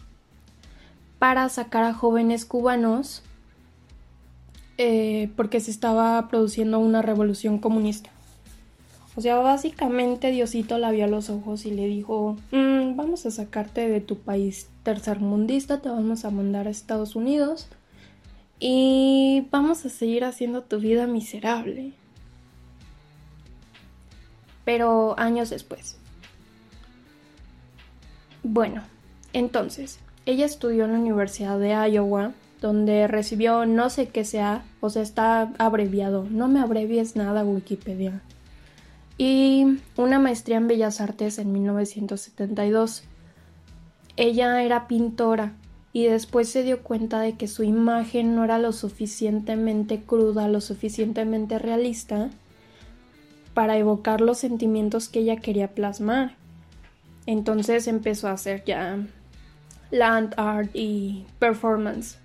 para 1.20 1.48
sacar 1.50 1.84
a 1.84 1.94
jóvenes 1.94 2.44
cubanos 2.44 3.22
eh, 4.78 5.30
porque 5.36 5.60
se 5.60 5.72
estaba 5.72 6.28
produciendo 6.28 6.78
una 6.78 7.02
revolución 7.02 7.58
comunista. 7.58 8.10
O 9.16 9.20
sea, 9.20 9.36
básicamente 9.38 10.30
Diosito 10.30 10.78
la 10.78 10.92
vio 10.92 11.04
a 11.04 11.08
los 11.08 11.28
ojos 11.28 11.66
y 11.66 11.72
le 11.72 11.86
dijo, 11.86 12.36
mm, 12.52 12.94
vamos 12.94 13.26
a 13.26 13.32
sacarte 13.32 13.88
de 13.88 14.00
tu 14.00 14.18
país 14.18 14.68
tercermundista, 14.84 15.82
te 15.82 15.88
vamos 15.88 16.24
a 16.24 16.30
mandar 16.30 16.68
a 16.68 16.70
Estados 16.70 17.16
Unidos 17.16 17.66
y 18.60 19.48
vamos 19.50 19.84
a 19.84 19.88
seguir 19.88 20.24
haciendo 20.24 20.62
tu 20.62 20.78
vida 20.78 21.08
miserable. 21.08 21.92
Pero 24.64 25.18
años 25.18 25.50
después. 25.50 25.98
Bueno, 28.44 28.82
entonces, 29.32 29.98
ella 30.26 30.46
estudió 30.46 30.84
en 30.84 30.92
la 30.92 30.98
Universidad 31.00 31.58
de 31.58 31.70
Iowa 31.90 32.34
donde 32.60 33.06
recibió 33.06 33.66
no 33.66 33.90
sé 33.90 34.08
qué 34.08 34.24
sea, 34.24 34.64
o 34.80 34.90
sea, 34.90 35.02
está 35.02 35.52
abreviado, 35.58 36.26
no 36.30 36.48
me 36.48 36.60
abrevies 36.60 37.16
nada 37.16 37.44
Wikipedia. 37.44 38.22
Y 39.16 39.78
una 39.96 40.18
maestría 40.18 40.58
en 40.58 40.68
Bellas 40.68 41.00
Artes 41.00 41.38
en 41.38 41.52
1972. 41.52 43.02
Ella 44.16 44.62
era 44.62 44.86
pintora 44.86 45.54
y 45.92 46.04
después 46.04 46.48
se 46.48 46.62
dio 46.62 46.82
cuenta 46.82 47.20
de 47.20 47.36
que 47.36 47.48
su 47.48 47.64
imagen 47.64 48.36
no 48.36 48.44
era 48.44 48.58
lo 48.58 48.72
suficientemente 48.72 50.02
cruda, 50.02 50.46
lo 50.46 50.60
suficientemente 50.60 51.58
realista 51.58 52.30
para 53.54 53.76
evocar 53.76 54.20
los 54.20 54.38
sentimientos 54.38 55.08
que 55.08 55.20
ella 55.20 55.36
quería 55.36 55.74
plasmar. 55.74 56.36
Entonces 57.26 57.88
empezó 57.88 58.28
a 58.28 58.32
hacer 58.32 58.64
ya 58.64 59.04
land 59.90 60.34
art 60.36 60.70
y 60.74 61.26
performance. 61.40 62.18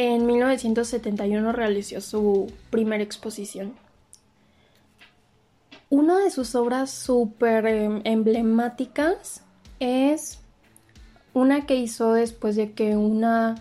En 0.00 0.26
1971 0.26 1.50
realizó 1.50 2.00
su 2.00 2.52
primera 2.70 3.02
exposición. 3.02 3.74
Una 5.90 6.20
de 6.20 6.30
sus 6.30 6.54
obras 6.54 6.92
súper 6.92 7.66
em, 7.66 8.00
emblemáticas 8.04 9.42
es 9.80 10.38
una 11.34 11.66
que 11.66 11.74
hizo 11.74 12.12
después 12.12 12.54
de 12.54 12.74
que 12.74 12.96
una 12.96 13.56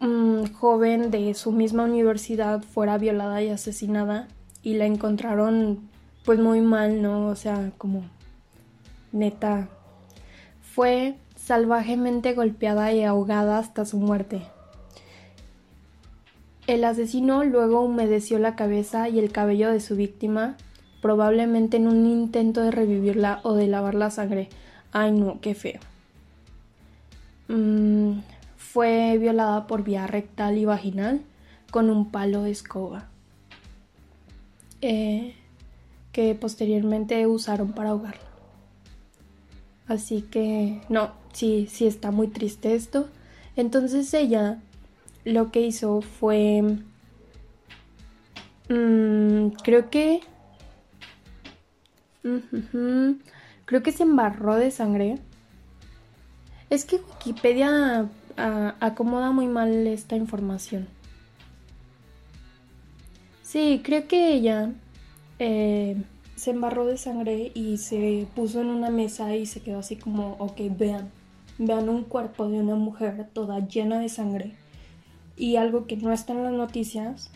mm, 0.00 0.52
joven 0.52 1.10
de 1.10 1.32
su 1.32 1.50
misma 1.50 1.84
universidad 1.84 2.60
fuera 2.60 2.98
violada 2.98 3.40
y 3.40 3.48
asesinada 3.48 4.28
y 4.62 4.74
la 4.74 4.84
encontraron 4.84 5.88
pues 6.26 6.38
muy 6.38 6.60
mal, 6.60 7.00
¿no? 7.00 7.28
O 7.28 7.36
sea, 7.36 7.72
como 7.78 8.02
neta. 9.12 9.66
Fue 10.60 11.16
salvajemente 11.36 12.34
golpeada 12.34 12.92
y 12.92 13.02
ahogada 13.02 13.58
hasta 13.58 13.86
su 13.86 13.96
muerte. 13.96 14.42
El 16.66 16.84
asesino 16.84 17.44
luego 17.44 17.82
humedeció 17.82 18.38
la 18.38 18.56
cabeza 18.56 19.08
y 19.08 19.18
el 19.18 19.30
cabello 19.30 19.70
de 19.70 19.80
su 19.80 19.96
víctima, 19.96 20.56
probablemente 21.02 21.76
en 21.76 21.86
un 21.86 22.06
intento 22.06 22.62
de 22.62 22.70
revivirla 22.70 23.40
o 23.42 23.54
de 23.54 23.66
lavar 23.66 23.94
la 23.94 24.10
sangre. 24.10 24.48
Ay 24.90 25.12
no, 25.12 25.40
qué 25.40 25.54
feo. 25.54 25.80
Mm, 27.48 28.20
fue 28.56 29.18
violada 29.18 29.66
por 29.66 29.84
vía 29.84 30.06
rectal 30.06 30.56
y 30.56 30.64
vaginal 30.64 31.20
con 31.70 31.90
un 31.90 32.10
palo 32.10 32.42
de 32.42 32.50
escoba. 32.52 33.08
Eh, 34.80 35.34
que 36.12 36.34
posteriormente 36.34 37.26
usaron 37.26 37.72
para 37.72 37.90
ahogarla. 37.90 38.22
Así 39.86 40.22
que, 40.22 40.80
no, 40.88 41.12
sí, 41.32 41.66
sí 41.70 41.86
está 41.86 42.10
muy 42.10 42.28
triste 42.28 42.74
esto. 42.74 43.08
Entonces 43.56 44.14
ella 44.14 44.62
lo 45.24 45.50
que 45.50 45.60
hizo 45.62 46.00
fue, 46.02 46.62
mm, 48.68 49.48
creo 49.62 49.90
que, 49.90 50.20
creo 53.64 53.82
que 53.82 53.92
se 53.92 54.02
embarró 54.02 54.56
de 54.56 54.70
sangre. 54.70 55.18
Es 56.70 56.84
que 56.84 56.96
Wikipedia 56.96 58.08
ah, 58.36 58.74
acomoda 58.80 59.30
muy 59.30 59.46
mal 59.46 59.86
esta 59.86 60.16
información. 60.16 60.88
Sí, 63.42 63.80
creo 63.84 64.08
que 64.08 64.34
ella 64.34 64.72
eh, 65.38 66.02
se 66.34 66.50
embarró 66.50 66.86
de 66.86 66.98
sangre 66.98 67.52
y 67.54 67.78
se 67.78 68.26
puso 68.34 68.60
en 68.60 68.68
una 68.68 68.90
mesa 68.90 69.36
y 69.36 69.46
se 69.46 69.60
quedó 69.62 69.78
así 69.78 69.96
como, 69.96 70.32
ok, 70.38 70.60
vean, 70.76 71.10
vean 71.58 71.88
un 71.88 72.04
cuerpo 72.04 72.48
de 72.48 72.58
una 72.58 72.74
mujer 72.74 73.28
toda 73.32 73.60
llena 73.60 74.00
de 74.00 74.08
sangre 74.08 74.63
y 75.36 75.56
algo 75.56 75.86
que 75.86 75.96
no 75.96 76.12
está 76.12 76.32
en 76.32 76.44
las 76.44 76.52
noticias, 76.52 77.30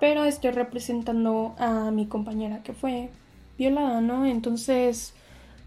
pero 0.00 0.24
estoy 0.24 0.50
representando 0.50 1.54
a 1.58 1.90
mi 1.90 2.06
compañera 2.06 2.62
que 2.62 2.72
fue 2.72 3.10
violada, 3.58 4.00
¿no? 4.00 4.26
Entonces 4.26 5.14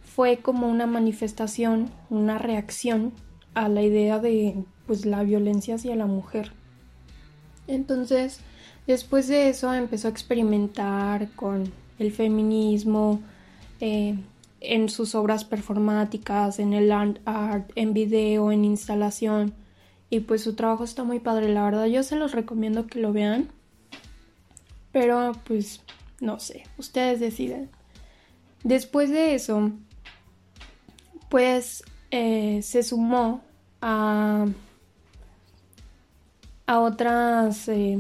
fue 0.03 0.38
como 0.38 0.67
una 0.67 0.86
manifestación, 0.86 1.89
una 2.10 2.38
reacción 2.38 3.13
a 3.53 3.69
la 3.69 3.81
idea 3.81 4.19
de 4.19 4.63
pues 4.86 5.05
la 5.05 5.24
violencia 5.24 5.75
hacia 5.75 5.96
la 5.96 6.05
mujer. 6.05 6.51
Entonces, 7.67 8.39
después 8.88 9.27
de 9.27 9.50
eso 9.50 9.74
empezó 9.74 10.08
a 10.08 10.12
experimentar 10.12 11.29
con 11.36 11.72
el 12.00 12.12
feminismo, 12.12 13.22
eh, 13.79 14.17
en 14.62 14.89
sus 14.89 15.15
obras 15.15 15.46
performáticas, 15.46 16.60
en 16.60 16.74
el 16.74 16.91
art, 16.91 17.72
en 17.75 17.93
video, 17.93 18.51
en 18.51 18.65
instalación. 18.65 19.53
Y 20.10 20.22
pues 20.22 20.44
su 20.44 20.56
trabajo 20.56 20.84
está 20.84 21.04
muy 21.04 21.20
padre, 21.20 21.50
la 21.50 21.63
verdad. 21.63 21.86
Yo 21.86 22.04
se 22.04 22.16
los 22.16 22.32
recomiendo 22.32 22.88
que 22.88 23.00
lo 23.00 23.13
vean. 23.13 23.50
Pero 24.92 25.34
pues 25.46 25.82
no 26.20 26.39
sé, 26.39 26.63
ustedes 26.78 27.20
deciden. 27.20 27.70
Después 28.63 29.10
de 29.10 29.36
eso, 29.36 29.72
pues 31.30 31.84
eh, 32.12 32.62
se 32.63 32.84
sumó 32.84 33.42
a, 33.82 34.46
a 36.66 36.80
otras... 36.80 37.68
Eh, 37.68 38.00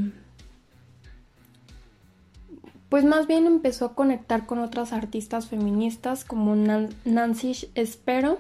pues 2.89 3.05
más 3.05 3.27
bien 3.27 3.45
empezó 3.45 3.85
a 3.85 3.93
conectar 3.93 4.47
con 4.47 4.57
otras 4.57 4.93
artistas 4.93 5.47
feministas 5.47 6.25
como 6.25 6.55
Nancy 6.55 7.69
Espero, 7.75 8.39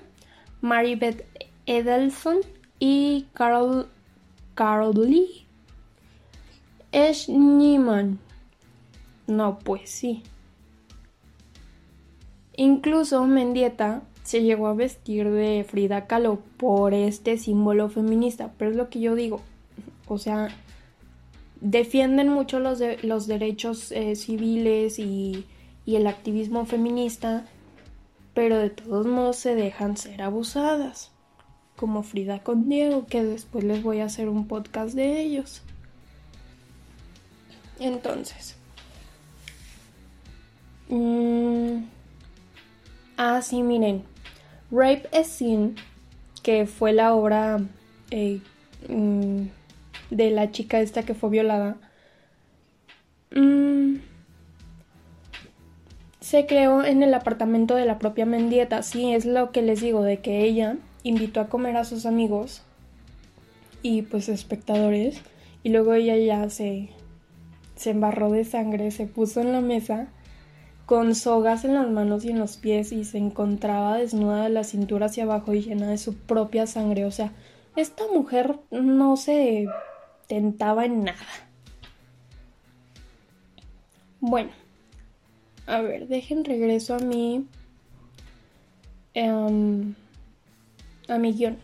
Maribeth 0.61 1.23
Edelson 1.67 2.39
y 2.79 3.27
Carol, 3.33 3.87
Carol 4.55 4.95
Lee. 4.95 5.45
Esh 6.91 7.29
Neiman. 7.29 8.19
No, 9.27 9.59
pues 9.59 9.89
sí. 9.91 10.23
Incluso 12.55 13.25
Mendieta 13.25 14.01
se 14.23 14.41
llegó 14.41 14.67
a 14.67 14.73
vestir 14.73 15.29
de 15.29 15.63
Frida 15.67 16.07
Kahlo 16.07 16.39
por 16.57 16.93
este 16.93 17.37
símbolo 17.37 17.89
feminista, 17.89 18.51
pero 18.57 18.71
es 18.71 18.77
lo 18.77 18.89
que 18.89 18.99
yo 18.99 19.15
digo. 19.15 19.41
O 20.07 20.17
sea, 20.17 20.49
defienden 21.61 22.29
mucho 22.29 22.59
los, 22.59 22.79
derechos 22.79 23.91
eh, 23.91 24.15
civiles 24.15 24.97
y 24.97 25.45
el 25.85 26.07
activismo 26.07 26.65
feminista, 26.65 27.45
pero 28.33 28.57
de 28.57 28.71
todos 28.71 29.05
modos 29.05 29.37
se 29.37 29.55
dejan 29.55 29.95
ser 29.95 30.21
abusadas, 30.21 31.11
como 31.79 32.03
Frida 32.03 32.39
con 32.39 32.67
Diego, 32.67 33.05
que 33.05 33.23
después 33.23 33.63
les 33.63 33.81
voy 33.81 34.01
a 34.01 34.05
hacer 34.05 34.27
un 34.27 34.47
podcast 34.47 34.93
de 34.95 35.21
ellos. 35.21 35.61
Entonces, 37.79 38.57
mm, 40.89 41.85
ah, 43.15 43.41
sí, 43.41 43.63
miren, 43.63 44.03
Rape 44.69 45.07
a 45.17 45.23
Sin, 45.23 45.77
que 46.43 46.65
fue 46.65 46.91
la 46.91 47.13
obra 47.13 47.61
eh, 48.11 48.41
mm, 48.89 49.43
de 50.09 50.31
la 50.31 50.51
chica 50.51 50.81
esta 50.81 51.03
que 51.03 51.13
fue 51.13 51.29
violada. 51.29 51.77
Mm, 53.33 53.99
se 56.19 56.45
creó 56.45 56.83
en 56.83 57.03
el 57.03 57.13
apartamento 57.13 57.75
de 57.75 57.85
la 57.85 57.99
propia 57.99 58.25
Mendieta. 58.25 58.83
Sí, 58.83 59.13
es 59.13 59.25
lo 59.25 59.53
que 59.53 59.61
les 59.61 59.79
digo, 59.79 60.03
de 60.03 60.19
que 60.19 60.43
ella 60.43 60.75
invitó 61.09 61.41
a 61.41 61.49
comer 61.49 61.75
a 61.75 61.83
sus 61.83 62.05
amigos 62.05 62.61
y 63.81 64.03
pues 64.03 64.29
espectadores. 64.29 65.21
Y 65.63 65.69
luego 65.69 65.93
ella 65.93 66.15
ya 66.15 66.49
se, 66.49 66.89
se 67.75 67.89
embarró 67.91 68.31
de 68.31 68.45
sangre, 68.45 68.91
se 68.91 69.07
puso 69.07 69.41
en 69.41 69.51
la 69.51 69.61
mesa 69.61 70.07
con 70.85 71.13
sogas 71.13 71.65
en 71.65 71.75
las 71.75 71.87
manos 71.89 72.25
y 72.25 72.29
en 72.29 72.39
los 72.39 72.57
pies 72.57 72.91
y 72.91 73.05
se 73.05 73.19
encontraba 73.19 73.97
desnuda 73.97 74.43
de 74.43 74.49
la 74.49 74.63
cintura 74.63 75.07
hacia 75.07 75.23
abajo 75.23 75.53
y 75.53 75.61
llena 75.61 75.87
de 75.87 75.97
su 75.97 76.15
propia 76.15 76.65
sangre. 76.65 77.05
O 77.05 77.11
sea, 77.11 77.31
esta 77.75 78.03
mujer 78.11 78.59
no 78.71 79.17
se 79.17 79.67
tentaba 80.27 80.85
en 80.85 81.03
nada. 81.03 81.27
Bueno, 84.19 84.49
a 85.67 85.81
ver, 85.81 86.07
dejen 86.07 86.43
regreso 86.43 86.95
a 86.95 86.99
mi. 86.99 87.45
Em, 89.13 89.93
a 91.09 91.17
mi 91.17 91.33
guion. 91.33 91.57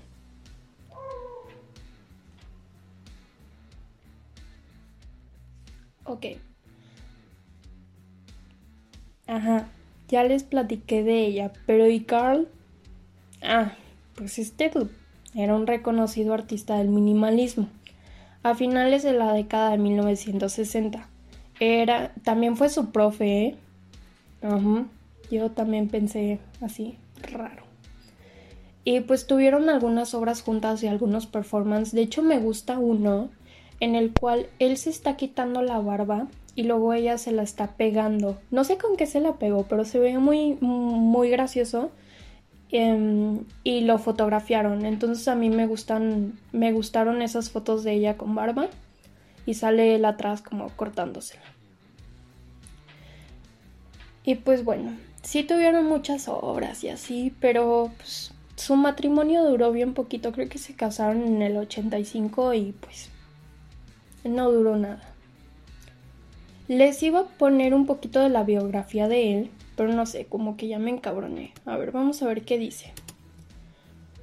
Ok. 6.05 6.25
Ajá, 9.27 9.67
ya 10.07 10.23
les 10.23 10.43
platiqué 10.43 11.03
de 11.03 11.25
ella, 11.25 11.51
pero 11.65 11.87
¿y 11.87 12.01
Carl? 12.01 12.47
Ah, 13.41 13.73
pues 14.15 14.37
este 14.37 14.71
era 15.33 15.55
un 15.55 15.67
reconocido 15.67 16.33
artista 16.33 16.77
del 16.77 16.89
minimalismo 16.89 17.67
a 18.43 18.53
finales 18.53 19.01
de 19.01 19.13
la 19.13 19.33
década 19.33 19.71
de 19.71 19.79
1960. 19.79 21.09
Era, 21.59 22.13
también 22.23 22.55
fue 22.55 22.69
su 22.69 22.91
profe, 22.91 23.45
¿eh? 23.47 23.55
Yo 25.31 25.49
también 25.49 25.87
pensé 25.89 26.39
así, 26.61 26.97
raro. 27.31 27.64
Y 28.85 29.01
pues 29.01 29.27
tuvieron 29.27 29.67
algunas 29.67 30.13
obras 30.13 30.41
juntas 30.41 30.81
y 30.83 30.87
algunos 30.87 31.25
performances. 31.25 31.93
De 31.93 32.01
hecho, 32.01 32.21
me 32.21 32.39
gusta 32.39 32.79
uno 32.79 33.29
en 33.81 33.95
el 33.95 34.13
cual 34.13 34.47
él 34.59 34.77
se 34.77 34.91
está 34.91 35.17
quitando 35.17 35.61
la 35.61 35.79
barba 35.79 36.27
y 36.55 36.63
luego 36.63 36.93
ella 36.93 37.17
se 37.17 37.33
la 37.33 37.43
está 37.43 37.71
pegando. 37.73 38.39
No 38.51 38.63
sé 38.63 38.77
con 38.77 38.95
qué 38.95 39.07
se 39.07 39.19
la 39.19 39.33
pegó, 39.33 39.63
pero 39.63 39.83
se 39.83 39.99
ve 39.99 40.17
muy, 40.19 40.57
muy 40.61 41.29
gracioso. 41.29 41.91
Em, 42.71 43.45
y 43.63 43.81
lo 43.81 43.97
fotografiaron. 43.97 44.85
Entonces 44.85 45.27
a 45.27 45.35
mí 45.35 45.49
me 45.49 45.67
gustan, 45.67 46.33
me 46.51 46.71
gustaron 46.71 47.21
esas 47.21 47.49
fotos 47.49 47.83
de 47.83 47.93
ella 47.93 48.17
con 48.17 48.35
barba 48.35 48.67
y 49.45 49.53
sale 49.53 49.95
él 49.95 50.05
atrás 50.05 50.41
como 50.41 50.69
cortándosela. 50.69 51.43
Y 54.25 54.35
pues 54.35 54.63
bueno, 54.63 54.91
sí 55.21 55.43
tuvieron 55.43 55.85
muchas 55.85 56.27
obras 56.27 56.83
y 56.83 56.89
así, 56.89 57.33
pero 57.39 57.91
pues, 57.97 58.33
su 58.55 58.75
matrimonio 58.75 59.43
duró 59.43 59.71
bien 59.71 59.93
poquito. 59.93 60.31
Creo 60.31 60.49
que 60.49 60.57
se 60.57 60.75
casaron 60.75 61.23
en 61.23 61.41
el 61.41 61.57
85 61.57 62.53
y 62.53 62.73
pues 62.79 63.09
no 64.23 64.51
duró 64.51 64.75
nada. 64.77 65.01
Les 66.67 67.01
iba 67.03 67.19
a 67.19 67.27
poner 67.27 67.73
un 67.73 67.85
poquito 67.85 68.19
de 68.19 68.29
la 68.29 68.43
biografía 68.43 69.07
de 69.07 69.37
él, 69.37 69.51
pero 69.75 69.93
no 69.93 70.05
sé, 70.05 70.25
como 70.25 70.57
que 70.57 70.67
ya 70.67 70.79
me 70.79 70.89
encabroné. 70.89 71.53
A 71.65 71.77
ver, 71.77 71.91
vamos 71.91 72.21
a 72.21 72.27
ver 72.27 72.43
qué 72.43 72.57
dice. 72.57 72.93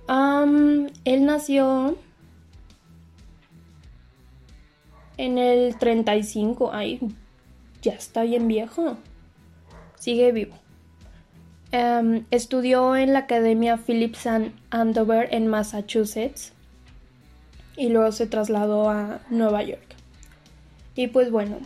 él 0.08 1.24
nació 1.24 1.96
en 5.18 5.38
el 5.38 5.76
35. 5.76 6.70
Ay, 6.72 7.00
ya 7.80 7.92
está 7.92 8.22
bien 8.22 8.48
viejo. 8.48 8.96
Sigue 9.96 10.32
vivo. 10.32 10.61
Estudió 11.72 12.96
en 12.96 13.14
la 13.14 13.20
Academia 13.20 13.78
Phillips 13.78 14.26
Andover 14.70 15.28
en 15.32 15.46
Massachusetts 15.46 16.52
y 17.76 17.88
luego 17.88 18.12
se 18.12 18.26
trasladó 18.26 18.90
a 18.90 19.20
Nueva 19.30 19.62
York. 19.62 19.94
Y 20.94 21.08
pues 21.08 21.30
bueno, 21.30 21.58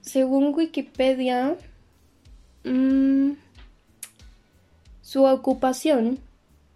según 0.00 0.54
Wikipedia, 0.54 1.56
mmm, 2.62 3.32
su 5.02 5.24
ocupación 5.24 6.20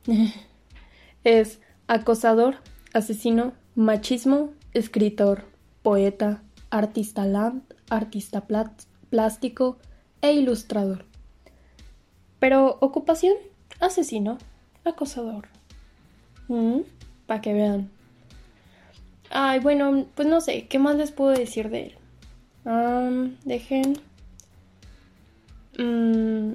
es 1.24 1.60
acosador, 1.86 2.56
asesino, 2.92 3.52
machismo, 3.76 4.50
escritor, 4.72 5.44
poeta, 5.82 6.42
artista 6.70 7.26
land, 7.26 7.62
artista 7.88 8.44
plástico 9.10 9.78
e 10.22 10.32
ilustrador. 10.32 11.09
Pero 12.40 12.79
ocupación, 12.81 13.37
asesino, 13.79 14.38
acosador. 14.85 15.46
¿Mm? 16.48 16.81
Para 17.26 17.40
que 17.40 17.53
vean. 17.53 17.90
Ay, 19.31 19.61
bueno, 19.61 20.07
pues 20.16 20.26
no 20.26 20.40
sé, 20.40 20.66
¿qué 20.66 20.81
más 20.81 20.96
les 20.96 21.12
puedo 21.12 21.31
decir 21.31 21.70
de 21.70 21.83
él? 21.87 21.96
dejen. 23.44 23.98
Mm, 25.79 26.55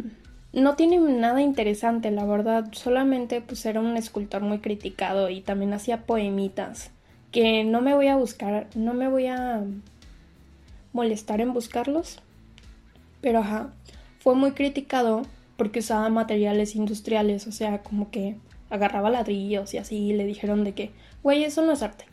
no 0.54 0.76
tiene 0.76 1.00
nada 1.00 1.42
interesante, 1.42 2.12
la 2.12 2.26
verdad. 2.26 2.68
Solamente 2.74 3.42
pues 3.42 3.66
era 3.66 3.80
un 3.80 3.98
escultor 3.98 4.42
muy 4.42 4.60
criticado 4.60 5.30
y 5.30 5.42
también 5.42 5.74
hacía 5.74 6.06
poemitas. 6.06 6.92
Que 7.32 7.64
no 7.64 7.82
me 7.82 7.94
voy 7.94 8.08
a 8.08 8.16
buscar, 8.16 8.68
no 8.76 8.94
me 8.94 9.08
voy 9.08 9.28
a 9.28 9.64
molestar 10.94 11.42
en 11.42 11.54
buscarlos. 11.54 12.20
Pero 13.22 13.40
ajá, 13.40 13.74
fue 14.20 14.36
muy 14.36 14.52
criticado 14.52 15.24
porque 15.58 15.80
usaba 15.80 16.10
materiales 16.10 16.76
industriales, 16.76 17.48
o 17.48 17.52
sea, 17.52 17.82
como 17.82 18.12
que 18.12 18.36
agarraba 18.70 19.10
ladrillos 19.10 19.74
y 19.74 19.78
así 19.78 20.14
le 20.14 20.26
dijeron 20.26 20.64
de 20.64 20.74
que, 20.74 20.92
güey, 21.24 21.44
eso 21.44 21.62
no 21.62 21.72
es 21.72 21.82
arte. 21.82 22.06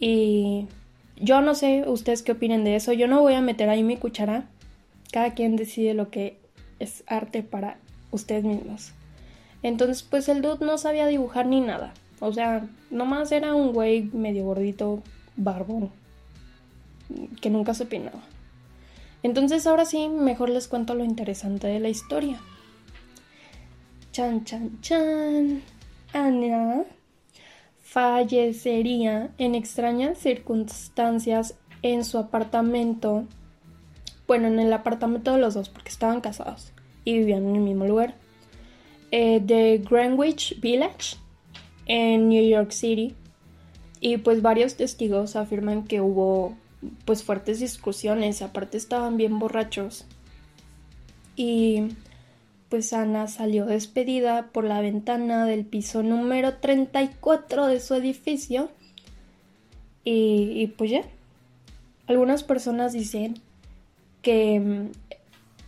Y 0.00 0.66
yo 1.16 1.40
no 1.40 1.54
sé 1.54 1.84
ustedes 1.86 2.22
qué 2.22 2.32
opinen 2.32 2.64
de 2.64 2.76
eso, 2.76 2.92
yo 2.92 3.08
no 3.08 3.20
voy 3.20 3.34
a 3.34 3.40
meter 3.40 3.68
ahí 3.68 3.82
mi 3.82 3.96
cuchara. 3.96 4.48
Cada 5.12 5.32
quien 5.34 5.56
decide 5.56 5.94
lo 5.94 6.10
que 6.10 6.38
es 6.78 7.02
arte 7.06 7.42
para 7.42 7.78
ustedes 8.10 8.44
mismos. 8.44 8.92
Entonces, 9.62 10.02
pues 10.02 10.28
el 10.28 10.42
dude 10.42 10.64
no 10.64 10.78
sabía 10.78 11.06
dibujar 11.06 11.46
ni 11.46 11.60
nada. 11.60 11.94
O 12.20 12.32
sea, 12.32 12.68
nomás 12.90 13.32
era 13.32 13.54
un 13.54 13.72
güey 13.72 14.02
medio 14.12 14.44
gordito, 14.44 15.02
barbón, 15.36 15.90
que 17.40 17.50
nunca 17.50 17.74
se 17.74 17.86
peinaba. 17.86 18.20
Entonces, 19.22 19.66
ahora 19.66 19.84
sí, 19.84 20.08
mejor 20.08 20.50
les 20.50 20.68
cuento 20.68 20.94
lo 20.94 21.04
interesante 21.04 21.66
de 21.66 21.80
la 21.80 21.88
historia. 21.88 22.40
Chan, 24.12 24.44
chan, 24.44 24.80
chan. 24.80 25.62
Ana 26.12 26.84
fallecería 27.82 29.30
en 29.38 29.54
extrañas 29.54 30.18
circunstancias 30.18 31.54
en 31.82 32.04
su 32.04 32.18
apartamento, 32.18 33.24
bueno, 34.26 34.48
en 34.48 34.60
el 34.60 34.72
apartamento 34.72 35.32
de 35.32 35.38
los 35.38 35.54
dos, 35.54 35.68
porque 35.68 35.88
estaban 35.88 36.20
casados 36.20 36.72
y 37.04 37.18
vivían 37.18 37.48
en 37.48 37.56
el 37.56 37.62
mismo 37.62 37.86
lugar, 37.86 38.14
eh, 39.10 39.40
de 39.40 39.82
Greenwich 39.88 40.60
Village, 40.60 41.16
en 41.86 42.28
New 42.28 42.46
York 42.46 42.70
City. 42.72 43.14
Y 44.00 44.18
pues 44.18 44.42
varios 44.42 44.76
testigos 44.76 45.34
afirman 45.34 45.84
que 45.84 46.00
hubo 46.00 46.56
pues 47.04 47.22
fuertes 47.22 47.60
discusiones, 47.60 48.42
aparte 48.42 48.76
estaban 48.76 49.16
bien 49.16 49.38
borrachos. 49.38 50.06
Y 51.36 51.88
pues 52.68 52.92
Ana 52.92 53.28
salió 53.28 53.66
despedida 53.66 54.48
por 54.52 54.64
la 54.64 54.80
ventana 54.80 55.46
del 55.46 55.64
piso 55.64 56.02
número 56.02 56.54
34 56.56 57.66
de 57.66 57.80
su 57.80 57.94
edificio. 57.94 58.70
Y, 60.04 60.68
pues 60.78 60.90
ya. 60.90 61.02
Algunas 62.06 62.42
personas 62.42 62.94
dicen 62.94 63.34
que 64.22 64.58
mm, 64.58 64.90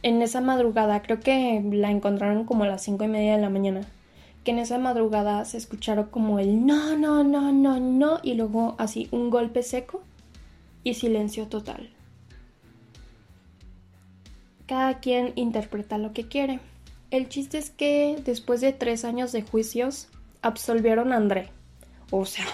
en 0.02 0.22
esa 0.22 0.40
madrugada, 0.40 1.02
creo 1.02 1.20
que 1.20 1.62
la 1.72 1.90
encontraron 1.90 2.46
como 2.46 2.64
a 2.64 2.68
las 2.68 2.82
cinco 2.82 3.04
y 3.04 3.08
media 3.08 3.36
de 3.36 3.42
la 3.42 3.50
mañana, 3.50 3.82
que 4.42 4.52
en 4.52 4.58
esa 4.58 4.78
madrugada 4.78 5.44
se 5.44 5.58
escucharon 5.58 6.06
como 6.06 6.38
el 6.38 6.64
no, 6.64 6.96
no, 6.96 7.22
no, 7.22 7.52
no, 7.52 7.78
no, 7.78 8.20
y 8.22 8.32
luego 8.32 8.76
así 8.78 9.08
un 9.10 9.28
golpe 9.28 9.62
seco 9.62 10.02
y 10.84 10.94
silencio 10.94 11.48
total. 11.48 11.90
Cada 14.66 15.00
quien 15.00 15.32
interpreta 15.36 15.98
lo 15.98 16.12
que 16.12 16.28
quiere. 16.28 16.60
El 17.10 17.28
chiste 17.28 17.58
es 17.58 17.70
que 17.70 18.20
después 18.24 18.60
de 18.60 18.72
tres 18.72 19.04
años 19.04 19.32
de 19.32 19.42
juicios, 19.42 20.08
absolvieron 20.42 21.12
a 21.12 21.16
André. 21.16 21.50
O 22.10 22.24
sea, 22.24 22.46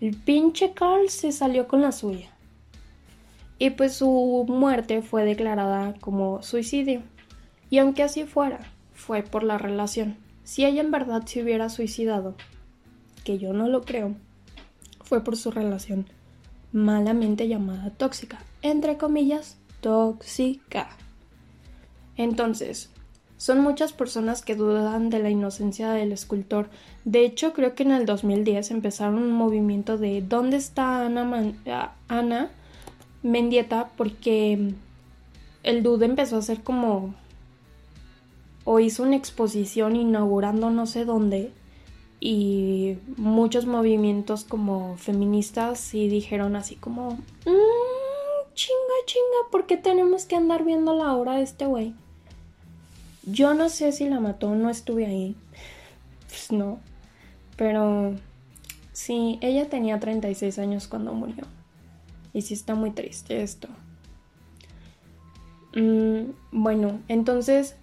el 0.00 0.16
pinche 0.16 0.72
Carl 0.72 1.08
se 1.10 1.32
salió 1.32 1.68
con 1.68 1.82
la 1.82 1.92
suya. 1.92 2.30
Y 3.58 3.70
pues 3.70 3.94
su 3.94 4.46
muerte 4.48 5.02
fue 5.02 5.24
declarada 5.24 5.94
como 6.00 6.42
suicidio. 6.42 7.02
Y 7.70 7.78
aunque 7.78 8.02
así 8.02 8.24
fuera, 8.24 8.60
fue 8.92 9.22
por 9.22 9.42
la 9.42 9.58
relación. 9.58 10.16
Si 10.44 10.64
ella 10.64 10.80
en 10.80 10.90
verdad 10.90 11.24
se 11.26 11.42
hubiera 11.42 11.68
suicidado, 11.68 12.34
que 13.22 13.38
yo 13.38 13.52
no 13.52 13.68
lo 13.68 13.82
creo, 13.82 14.14
fue 15.02 15.22
por 15.22 15.36
su 15.36 15.50
relación 15.50 16.06
malamente 16.74 17.46
llamada 17.46 17.90
tóxica. 17.90 18.40
Entre 18.60 18.98
comillas, 18.98 19.56
tóxica. 19.80 20.88
Entonces, 22.16 22.90
son 23.36 23.60
muchas 23.60 23.92
personas 23.92 24.42
que 24.42 24.56
dudan 24.56 25.08
de 25.08 25.20
la 25.20 25.30
inocencia 25.30 25.92
del 25.92 26.10
escultor. 26.10 26.68
De 27.04 27.24
hecho, 27.24 27.52
creo 27.52 27.76
que 27.76 27.84
en 27.84 27.92
el 27.92 28.06
2010 28.06 28.72
empezaron 28.72 29.18
un 29.18 29.30
movimiento 29.32 29.98
de 29.98 30.20
¿dónde 30.20 30.56
está 30.56 31.06
Ana, 31.06 32.50
Mendieta? 33.22 33.90
Porque 33.96 34.74
el 35.62 35.82
dude 35.84 36.06
empezó 36.06 36.36
a 36.36 36.40
hacer 36.40 36.62
como... 36.62 37.14
o 38.64 38.80
hizo 38.80 39.04
una 39.04 39.16
exposición 39.16 39.94
inaugurando 39.94 40.70
no 40.70 40.86
sé 40.86 41.04
dónde 41.04 41.52
y 42.20 42.96
muchos 43.16 43.66
movimientos 43.66 44.44
como 44.44 44.96
feministas 44.96 45.78
sí 45.78 46.08
dijeron 46.08 46.56
así 46.56 46.76
como 46.76 47.10
mmm, 47.10 48.54
chinga 48.54 48.94
chinga, 49.06 49.50
¿por 49.50 49.66
qué 49.66 49.76
tenemos 49.76 50.24
que 50.24 50.36
andar 50.36 50.64
viendo 50.64 50.94
la 50.94 51.14
hora 51.14 51.34
de 51.34 51.42
este 51.42 51.66
güey? 51.66 51.94
Yo 53.26 53.54
no 53.54 53.68
sé 53.68 53.92
si 53.92 54.08
la 54.08 54.20
mató, 54.20 54.54
no 54.54 54.70
estuve 54.70 55.06
ahí. 55.06 55.36
Pues 56.28 56.52
no. 56.52 56.78
Pero 57.56 58.14
sí, 58.92 59.38
ella 59.40 59.68
tenía 59.68 59.98
36 59.98 60.58
años 60.58 60.88
cuando 60.88 61.12
murió. 61.12 61.44
Y 62.32 62.42
sí 62.42 62.54
está 62.54 62.74
muy 62.74 62.90
triste 62.90 63.42
esto. 63.42 63.68
Mm, 65.74 66.32
bueno, 66.52 67.00
entonces 67.08 67.76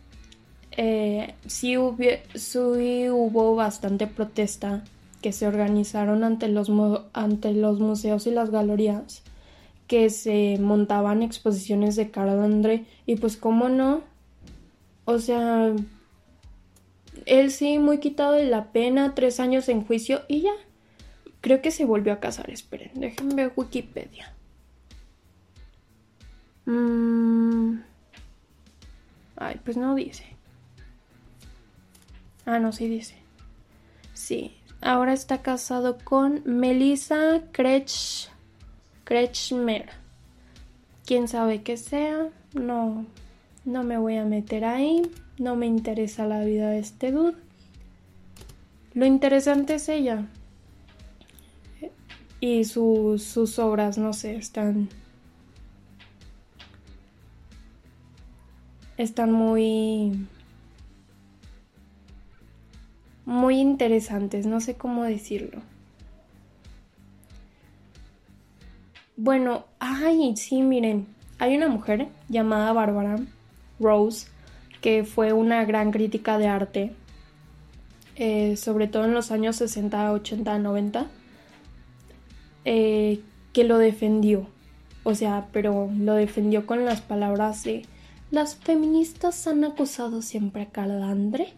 eh, 0.72 1.36
sí, 1.48 1.78
hubo, 1.78 3.56
bastante 3.56 4.08
protesta 4.08 4.84
que 5.22 5.32
se 5.32 5.48
organizaron 5.48 6.24
ante 6.24 6.48
los, 6.48 6.70
museos 6.70 8.28
y 8.28 8.32
las 8.32 8.50
galerías 8.50 9.24
que 9.88 10.10
se 10.10 10.58
montaban 10.60 11.22
exposiciones 11.22 11.96
de 11.96 12.10
Carl 12.10 12.30
André 12.30 12.86
y 13.06 13.18
pues 13.18 13.38
cómo 13.38 13.70
no 13.70 14.02
o 15.06 15.20
sea, 15.20 15.74
él 17.26 17.52
sí, 17.52 17.80
muy 17.80 18.00
quitado 18.00 18.34
de 18.34 18.46
la 18.46 18.72
pena, 18.72 19.16
tres 19.16 19.40
años 19.40 19.68
en 19.70 19.84
juicio 19.86 20.22
y 20.28 20.42
ya. 20.42 20.54
Creo 21.42 21.62
que 21.62 21.72
se 21.72 21.86
volvió 21.86 22.14
a 22.14 22.20
casar, 22.20 22.50
esperen, 22.50 22.92
déjenme 22.96 23.34
ver 23.34 23.54
Wikipedia. 23.56 24.34
Mm. 26.66 27.80
Ay, 29.38 29.60
pues 29.64 29.76
no 29.76 29.96
dice. 29.96 30.24
Ah, 32.52 32.60
no, 32.60 32.74
sí 32.74 32.90
dice. 32.90 33.16
Sí, 34.14 34.58
ahora 34.82 35.14
está 35.14 35.42
casado 35.42 35.98
con 36.04 36.42
Melissa 36.44 37.44
Kretsch... 37.54 38.28
Kretschmer. 39.06 39.88
¿Quién 41.06 41.30
sabe 41.30 41.64
qué 41.64 41.78
sea? 41.78 42.28
No, 42.54 43.06
no 43.64 43.84
me 43.84 43.98
voy 43.98 44.18
a 44.18 44.26
meter 44.26 44.66
ahí, 44.66 45.02
no 45.38 45.56
me 45.56 45.66
interesa 45.66 46.28
la 46.28 46.44
vida 46.44 46.72
de 46.72 46.80
este 46.80 47.14
dude. 47.14 47.38
Lo 48.96 49.06
interesante 49.06 49.76
es 49.76 49.88
ella. 49.88 50.28
Y 52.42 52.66
sus 52.66 53.60
obras, 53.60 53.98
no 53.98 54.12
sé, 54.12 54.36
están... 54.36 54.90
Están 58.98 59.32
muy... 59.32 60.28
Muy 63.26 63.60
interesantes, 63.60 64.46
no 64.46 64.60
sé 64.60 64.76
cómo 64.76 65.04
decirlo. 65.04 65.62
Bueno, 69.16 69.66
ay, 69.80 70.36
sí, 70.36 70.62
miren, 70.64 71.06
hay 71.38 71.56
una 71.56 71.68
mujer 71.68 72.08
llamada 72.30 72.74
Bárbara 72.74 73.18
Rose, 73.80 74.28
que 74.82 75.04
fue 75.04 75.34
una 75.34 75.64
gran 75.66 75.92
crítica 75.92 76.38
de 76.38 76.48
arte, 76.48 76.94
eh, 78.16 78.58
sobre 78.58 78.88
todo 78.88 79.06
en 79.06 79.14
los 79.14 79.32
años 79.32 79.58
60, 79.58 80.12
80, 80.12 80.58
90, 80.60 81.08
que 82.64 83.64
lo 83.64 83.78
defendió. 83.78 84.48
O 85.04 85.16
sea, 85.16 85.48
pero 85.52 85.90
lo 85.98 86.14
defendió 86.16 86.66
con 86.66 86.86
las 86.86 87.02
palabras 87.02 87.64
de 87.64 87.86
las 88.30 88.56
feministas 88.56 89.46
han 89.48 89.64
acusado 89.64 90.22
siempre 90.22 90.64
a 90.64 90.70
Calandre 90.70 91.50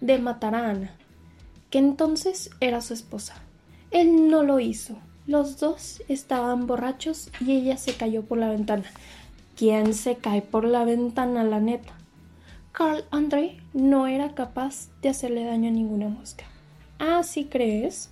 de 0.00 0.18
matar 0.18 0.54
a 0.54 0.70
Ana, 0.70 0.96
que 1.72 1.78
entonces 1.78 2.50
era 2.60 2.82
su 2.82 2.92
esposa. 2.92 3.34
Él 3.90 4.28
no 4.28 4.42
lo 4.42 4.60
hizo. 4.60 4.98
Los 5.26 5.58
dos 5.58 6.02
estaban 6.06 6.66
borrachos 6.66 7.30
y 7.40 7.52
ella 7.52 7.78
se 7.78 7.94
cayó 7.94 8.22
por 8.24 8.36
la 8.36 8.50
ventana. 8.50 8.84
¿Quién 9.56 9.94
se 9.94 10.16
cae 10.16 10.42
por 10.42 10.64
la 10.64 10.84
ventana, 10.84 11.44
la 11.44 11.60
neta? 11.60 11.94
Carl 12.72 13.04
André 13.10 13.56
no 13.72 14.06
era 14.06 14.34
capaz 14.34 14.90
de 15.00 15.08
hacerle 15.08 15.44
daño 15.44 15.70
a 15.70 15.72
ninguna 15.72 16.10
mosca. 16.10 16.44
Ah, 16.98 17.22
¿sí 17.22 17.46
crees? 17.46 18.10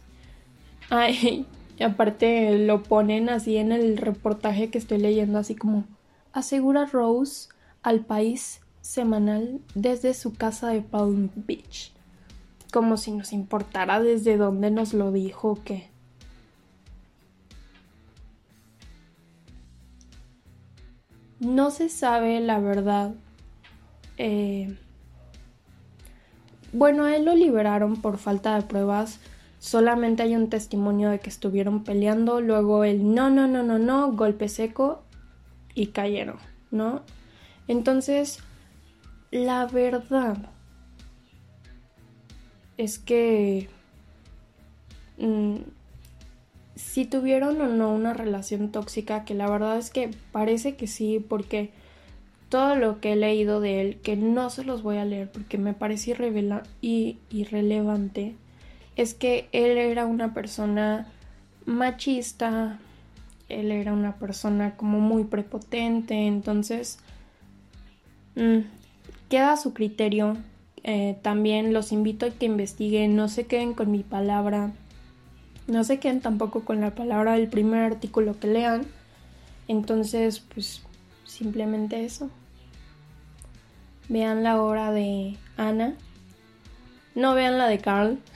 Ay, 0.88 1.44
aparte 1.84 2.56
lo 2.56 2.82
ponen 2.82 3.28
así 3.28 3.58
en 3.58 3.72
el 3.72 3.98
reportaje 3.98 4.70
que 4.70 4.78
estoy 4.78 4.98
leyendo, 4.98 5.38
así 5.38 5.54
como 5.54 5.84
asegura 6.32 6.86
Rose 6.86 7.50
al 7.82 8.06
país 8.06 8.62
semanal 8.80 9.60
desde 9.74 10.14
su 10.14 10.32
casa 10.32 10.68
de 10.68 10.80
Palm 10.80 11.28
Beach. 11.34 11.92
Como 12.70 12.96
si 12.96 13.12
nos 13.12 13.32
importara 13.32 14.00
desde 14.00 14.36
dónde 14.36 14.70
nos 14.70 14.94
lo 14.94 15.12
dijo 15.12 15.52
o 15.52 15.64
qué. 15.64 15.90
No 21.40 21.70
se 21.70 21.88
sabe 21.88 22.38
la 22.40 22.58
verdad 22.60 23.14
eh, 24.22 24.76
bueno, 26.74 27.04
a 27.04 27.16
él 27.16 27.24
lo 27.24 27.34
liberaron 27.34 27.96
por 27.96 28.18
falta 28.18 28.54
de 28.54 28.62
pruebas. 28.62 29.18
Solamente 29.58 30.22
hay 30.22 30.36
un 30.36 30.50
testimonio 30.50 31.08
de 31.08 31.20
que 31.20 31.30
estuvieron 31.30 31.84
peleando. 31.84 32.42
Luego 32.42 32.84
el 32.84 33.14
no, 33.14 33.30
no, 33.30 33.48
no, 33.48 33.62
no, 33.62 33.78
no, 33.78 34.12
golpe 34.12 34.48
seco 34.48 35.02
y 35.74 35.88
cayeron, 35.88 36.36
¿no? 36.70 37.02
Entonces, 37.66 38.40
la 39.30 39.64
verdad 39.64 40.36
es 42.80 42.98
que 42.98 43.68
mm, 45.18 45.56
si 46.76 47.04
tuvieron 47.04 47.60
o 47.60 47.66
no 47.66 47.92
una 47.94 48.14
relación 48.14 48.72
tóxica, 48.72 49.26
que 49.26 49.34
la 49.34 49.50
verdad 49.50 49.76
es 49.76 49.90
que 49.90 50.10
parece 50.32 50.76
que 50.76 50.86
sí, 50.86 51.24
porque 51.28 51.70
todo 52.48 52.76
lo 52.76 53.00
que 53.00 53.12
he 53.12 53.16
leído 53.16 53.60
de 53.60 53.82
él, 53.82 54.00
que 54.00 54.16
no 54.16 54.48
se 54.48 54.64
los 54.64 54.82
voy 54.82 54.96
a 54.96 55.04
leer 55.04 55.30
porque 55.30 55.58
me 55.58 55.74
parece 55.74 56.16
y 56.80 57.18
irrelevante, 57.28 58.34
es 58.96 59.12
que 59.12 59.50
él 59.52 59.76
era 59.76 60.06
una 60.06 60.32
persona 60.32 61.06
machista, 61.66 62.78
él 63.50 63.72
era 63.72 63.92
una 63.92 64.16
persona 64.16 64.76
como 64.76 65.00
muy 65.00 65.24
prepotente, 65.24 66.26
entonces 66.26 66.98
mm, 68.36 68.60
queda 69.28 69.52
a 69.52 69.56
su 69.58 69.74
criterio. 69.74 70.38
Eh, 70.82 71.18
también 71.22 71.72
los 71.72 71.92
invito 71.92 72.26
a 72.26 72.30
que 72.30 72.46
investiguen, 72.46 73.16
no 73.16 73.28
se 73.28 73.46
queden 73.46 73.74
con 73.74 73.90
mi 73.90 74.02
palabra, 74.02 74.72
no 75.66 75.84
se 75.84 75.98
queden 75.98 76.20
tampoco 76.20 76.64
con 76.64 76.80
la 76.80 76.94
palabra 76.94 77.34
del 77.34 77.48
primer 77.48 77.82
artículo 77.82 78.38
que 78.38 78.48
lean. 78.48 78.86
Entonces, 79.68 80.40
pues 80.40 80.82
simplemente 81.24 82.04
eso. 82.04 82.30
Vean 84.08 84.42
la 84.42 84.60
obra 84.60 84.90
de 84.90 85.36
Ana. 85.56 85.94
No 87.14 87.34
vean 87.34 87.58
la 87.58 87.68
de 87.68 87.78
Carl. 87.78 88.18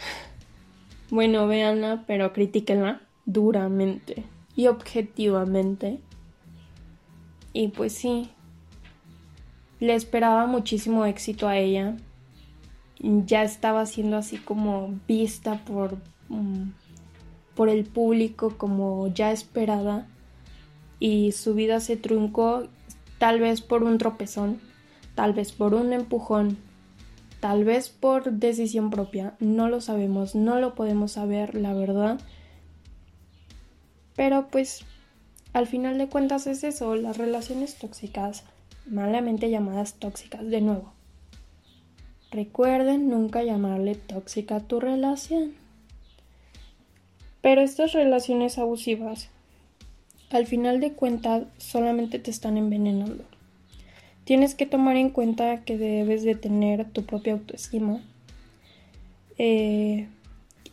Bueno, 1.11 1.47
veanla, 1.47 2.03
pero 2.09 2.33
critíquenla 2.33 3.01
duramente 3.25 4.25
y 4.57 4.67
objetivamente. 4.67 6.01
Y 7.53 7.69
pues 7.69 7.93
sí, 7.93 8.31
le 9.81 9.95
esperaba 9.95 10.47
muchísimo 10.47 11.05
éxito 11.05 11.47
a 11.47 11.57
ella. 11.57 11.97
Ya 13.27 13.43
estaba 13.43 13.87
siendo 13.87 14.17
así 14.17 14.39
como 14.39 14.95
vista 15.07 15.65
por, 15.65 15.99
mm, 16.29 16.71
por 17.55 17.69
el 17.69 17.85
público 17.85 18.57
como 18.57 19.09
ya 19.09 19.33
esperada. 19.33 20.07
Y 21.01 21.33
su 21.33 21.55
vida 21.55 21.81
se 21.81 21.97
truncó 21.97 22.69
tal 23.19 23.41
vez 23.41 23.61
por 23.61 23.83
un 23.83 23.99
tropezón 23.99 24.61
tal 25.15 25.33
vez 25.33 25.53
por 25.53 25.75
un 25.75 25.93
empujón, 25.93 26.59
tal 27.41 27.65
vez 27.65 27.89
por 27.89 28.33
decisión 28.33 28.91
propia, 28.91 29.35
no 29.39 29.69
lo 29.69 29.81
sabemos, 29.81 30.35
no 30.35 30.59
lo 30.59 30.75
podemos 30.75 31.13
saber, 31.13 31.55
la 31.55 31.73
verdad. 31.75 32.21
Pero 34.17 34.49
pues 34.49 34.85
al 35.53 35.67
final 35.67 35.99
de 35.99 36.09
cuentas 36.09 36.47
es 36.47 36.65
eso, 36.65 36.95
las 36.97 37.17
relaciones 37.17 37.77
tóxicas, 37.77 38.45
malamente 38.87 39.51
llamadas 39.51 39.95
tóxicas, 39.95 40.49
de 40.49 40.61
nuevo. 40.61 40.93
Recuerden 42.35 43.09
nunca 43.09 43.45
llamarle 43.45 43.95
tóxica 43.95 44.57
a 44.57 44.61
tu 44.61 44.81
relación. 44.81 45.55
Pero 47.43 47.61
estas 47.61 47.93
relaciones 47.93 48.59
abusivas, 48.59 49.29
al 50.31 50.45
final 50.45 50.81
de 50.81 50.95
cuentas, 50.95 51.45
solamente 51.59 52.19
te 52.19 52.33
están 52.33 52.57
envenenando. 52.57 53.23
Tienes 54.25 54.57
que 54.57 54.67
tomar 54.67 54.97
en 54.97 55.11
cuenta 55.11 55.63
que 55.63 55.79
debes 55.79 56.25
de 56.25 56.35
tener 56.35 56.91
tu 56.91 57.05
propia 57.05 57.35
autoestima, 57.35 58.01
eh, 59.39 60.09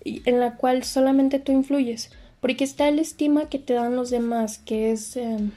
en 0.04 0.40
la 0.40 0.56
cual 0.56 0.84
solamente 0.84 1.38
tú 1.38 1.52
influyes, 1.52 2.10
porque 2.40 2.64
está 2.64 2.88
el 2.88 2.98
estima 2.98 3.50
que 3.50 3.60
te 3.60 3.74
dan 3.74 3.96
los 3.96 4.10
demás, 4.10 4.58
que 4.58 4.92
es 4.92 5.16
em, 5.16 5.52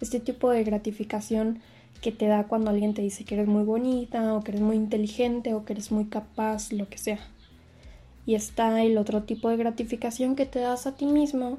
este 0.00 0.20
tipo 0.20 0.50
de 0.50 0.62
gratificación 0.62 1.58
que 2.00 2.12
te 2.12 2.26
da 2.26 2.44
cuando 2.44 2.70
alguien 2.70 2.94
te 2.94 3.02
dice 3.02 3.24
que 3.24 3.34
eres 3.34 3.48
muy 3.48 3.64
bonita, 3.64 4.34
o 4.34 4.42
que 4.42 4.52
eres 4.52 4.62
muy 4.62 4.76
inteligente, 4.76 5.54
o 5.54 5.64
que 5.64 5.72
eres 5.72 5.90
muy 5.90 6.06
capaz, 6.06 6.72
lo 6.72 6.88
que 6.88 6.98
sea. 6.98 7.20
Y 8.26 8.34
está 8.34 8.82
el 8.82 8.98
otro 8.98 9.24
tipo 9.24 9.48
de 9.48 9.56
gratificación 9.56 10.36
que 10.36 10.46
te 10.46 10.60
das 10.60 10.86
a 10.86 10.96
ti 10.96 11.06
mismo, 11.06 11.58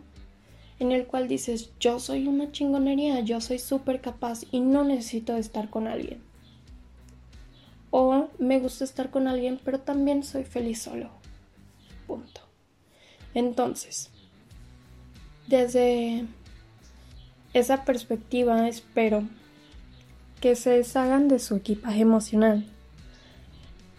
en 0.80 0.92
el 0.92 1.06
cual 1.08 1.28
dices, 1.28 1.72
yo 1.80 2.00
soy 2.00 2.28
una 2.28 2.52
chingonería, 2.52 3.20
yo 3.20 3.42
soy 3.42 3.60
súper 3.60 4.00
capaz 4.00 4.44
y 4.52 4.62
no 4.62 4.84
necesito 4.84 5.36
estar 5.36 5.70
con 5.70 5.88
alguien. 5.88 6.22
O 7.92 8.30
me 8.38 8.60
gusta 8.60 8.84
estar 8.84 9.10
con 9.10 9.28
alguien, 9.28 9.60
pero 9.64 9.80
también 9.80 10.24
soy 10.24 10.44
feliz 10.44 10.82
solo. 10.82 11.10
Punto. 12.08 12.42
Entonces, 13.34 14.10
desde 15.48 16.26
esa 17.54 17.84
perspectiva 17.84 18.68
espero 18.70 19.24
que 20.40 20.56
se 20.56 20.72
deshagan 20.72 21.28
de 21.28 21.40
su 21.40 21.56
equipaje 21.56 22.02
emocional, 22.02 22.66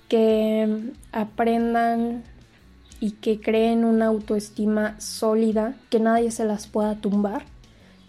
que 0.09 0.93
aprendan 1.13 2.25
y 3.01 3.13
que 3.13 3.41
creen 3.41 3.85
una 3.85 4.07
autoestima 4.07 5.01
sólida, 5.01 5.75
que 5.89 6.01
nadie 6.01 6.31
se 6.31 6.45
las 6.45 6.67
pueda 6.67 7.01
tumbar, 7.01 7.45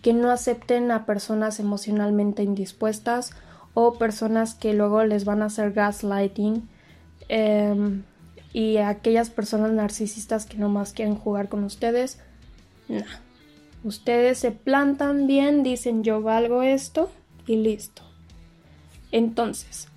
que 0.02 0.14
no 0.14 0.32
acepten 0.32 0.92
a 0.92 1.06
personas 1.06 1.60
emocionalmente 1.60 2.44
indispuestas 2.44 3.32
o 3.74 3.94
personas 3.94 4.54
que 4.56 4.74
luego 4.74 5.04
les 5.04 5.26
van 5.26 5.42
a 5.42 5.46
hacer 5.46 5.72
gaslighting 5.72 6.68
em, 7.30 8.04
y 8.52 8.78
aquellas 8.78 9.30
personas 9.30 9.72
narcisistas 9.72 10.46
que 10.46 10.58
nomás 10.58 10.92
quieren 10.92 11.16
jugar 11.16 11.48
con 11.48 11.64
ustedes. 11.64 12.20
No. 12.90 13.06
Ustedes 13.84 14.40
se 14.40 14.52
plantan 14.52 15.26
bien, 15.28 15.64
dicen 15.64 16.04
yo 16.04 16.22
valgo 16.22 16.62
esto 16.64 17.10
y 17.48 17.56
listo. 17.56 18.11
Entonces, 19.12 19.88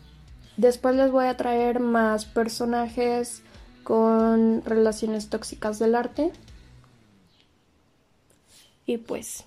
después 0.57 0.97
les 0.97 1.11
voy 1.11 1.27
a 1.27 1.37
traer 1.37 1.81
más 1.81 2.25
personajes 2.25 3.43
con 3.83 4.63
relaciones 4.65 5.29
tóxicas 5.29 5.79
del 5.79 5.95
arte. 5.95 6.33
Y 8.87 8.99
pues, 8.99 9.45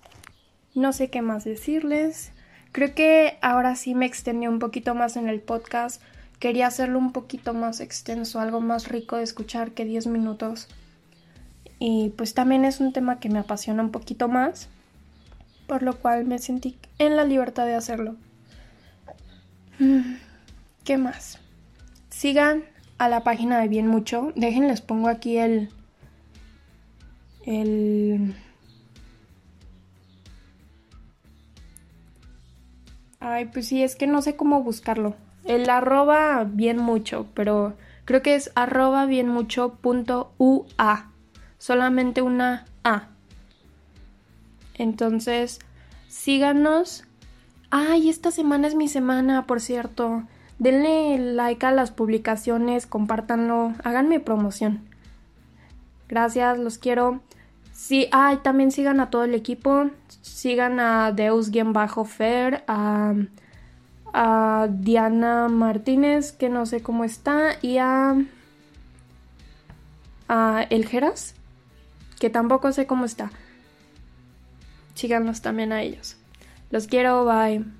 no 0.73 0.93
sé 0.93 1.09
qué 1.09 1.21
más 1.21 1.43
decirles. 1.43 2.31
Creo 2.71 2.93
que 2.93 3.37
ahora 3.41 3.75
sí 3.75 3.95
me 3.95 4.05
extendí 4.05 4.47
un 4.47 4.59
poquito 4.59 4.95
más 4.95 5.17
en 5.17 5.29
el 5.29 5.41
podcast. 5.41 6.01
Quería 6.39 6.67
hacerlo 6.67 6.99
un 6.99 7.11
poquito 7.11 7.53
más 7.53 7.79
extenso, 7.79 8.39
algo 8.39 8.61
más 8.61 8.87
rico 8.87 9.17
de 9.17 9.23
escuchar 9.23 9.71
que 9.71 9.85
10 9.85 10.07
minutos. 10.07 10.67
Y 11.79 12.13
pues 12.15 12.33
también 12.33 12.65
es 12.65 12.79
un 12.79 12.93
tema 12.93 13.19
que 13.19 13.29
me 13.29 13.39
apasiona 13.39 13.83
un 13.83 13.91
poquito 13.91 14.27
más, 14.27 14.69
por 15.67 15.83
lo 15.83 15.97
cual 15.97 16.25
me 16.25 16.39
sentí 16.39 16.77
en 16.97 17.15
la 17.15 17.23
libertad 17.23 17.65
de 17.65 17.75
hacerlo. 17.75 18.15
Mm, 19.79 20.15
¿Qué 20.83 20.97
más? 20.97 21.39
Sigan 22.09 22.63
a 22.97 23.09
la 23.09 23.23
página 23.23 23.59
de 23.59 23.67
Bien 23.67 23.87
Mucho. 23.87 24.31
Déjenles 24.35 24.81
pongo 24.81 25.07
aquí 25.07 25.37
el. 25.37 25.69
El. 27.45 28.35
Ay, 33.19 33.45
pues 33.45 33.67
sí, 33.67 33.83
es 33.83 33.95
que 33.95 34.07
no 34.07 34.21
sé 34.21 34.35
cómo 34.35 34.63
buscarlo. 34.63 35.15
El 35.43 35.69
arroba 35.69 36.43
bien 36.43 36.77
mucho, 36.77 37.27
pero 37.33 37.77
creo 38.05 38.21
que 38.21 38.35
es 38.35 38.51
arroba 38.55 39.05
bien 39.05 39.27
mucho 39.29 39.75
punto 39.75 40.33
ua. 40.37 41.11
Solamente 41.57 42.21
una 42.21 42.65
A. 42.83 43.09
Entonces, 44.75 45.59
síganos. 46.07 47.06
Ay, 47.69 48.09
esta 48.09 48.31
semana 48.31 48.67
es 48.67 48.75
mi 48.75 48.87
semana, 48.87 49.45
por 49.45 49.59
cierto. 49.59 50.23
Denle 50.59 51.17
like 51.33 51.65
a 51.65 51.71
las 51.71 51.91
publicaciones, 51.91 52.87
compártanlo, 52.87 53.73
háganme 53.83 54.19
promoción. 54.19 54.87
Gracias, 56.07 56.57
los 56.57 56.77
quiero. 56.77 57.21
Sí, 57.73 58.07
ay, 58.11 58.37
también 58.37 58.71
sigan 58.71 58.99
a 58.99 59.09
todo 59.09 59.25
el 59.25 59.35
equipo. 59.35 59.89
Sigan 60.21 60.79
a 60.79 61.11
Deus-Fer, 61.11 62.63
a, 62.67 63.13
a 64.13 64.67
Diana 64.71 65.47
Martínez, 65.49 66.31
que 66.31 66.49
no 66.49 66.65
sé 66.65 66.81
cómo 66.81 67.03
está, 67.03 67.57
y 67.61 67.77
a, 67.77 68.15
a 70.29 70.65
El 70.69 70.87
Geras, 70.87 71.35
que 72.19 72.29
tampoco 72.29 72.71
sé 72.71 72.87
cómo 72.87 73.05
está. 73.05 73.29
Síganos 74.95 75.41
también 75.41 75.71
a 75.73 75.81
ellos. 75.81 76.17
Los 76.69 76.87
quiero, 76.87 77.25
bye. 77.25 77.76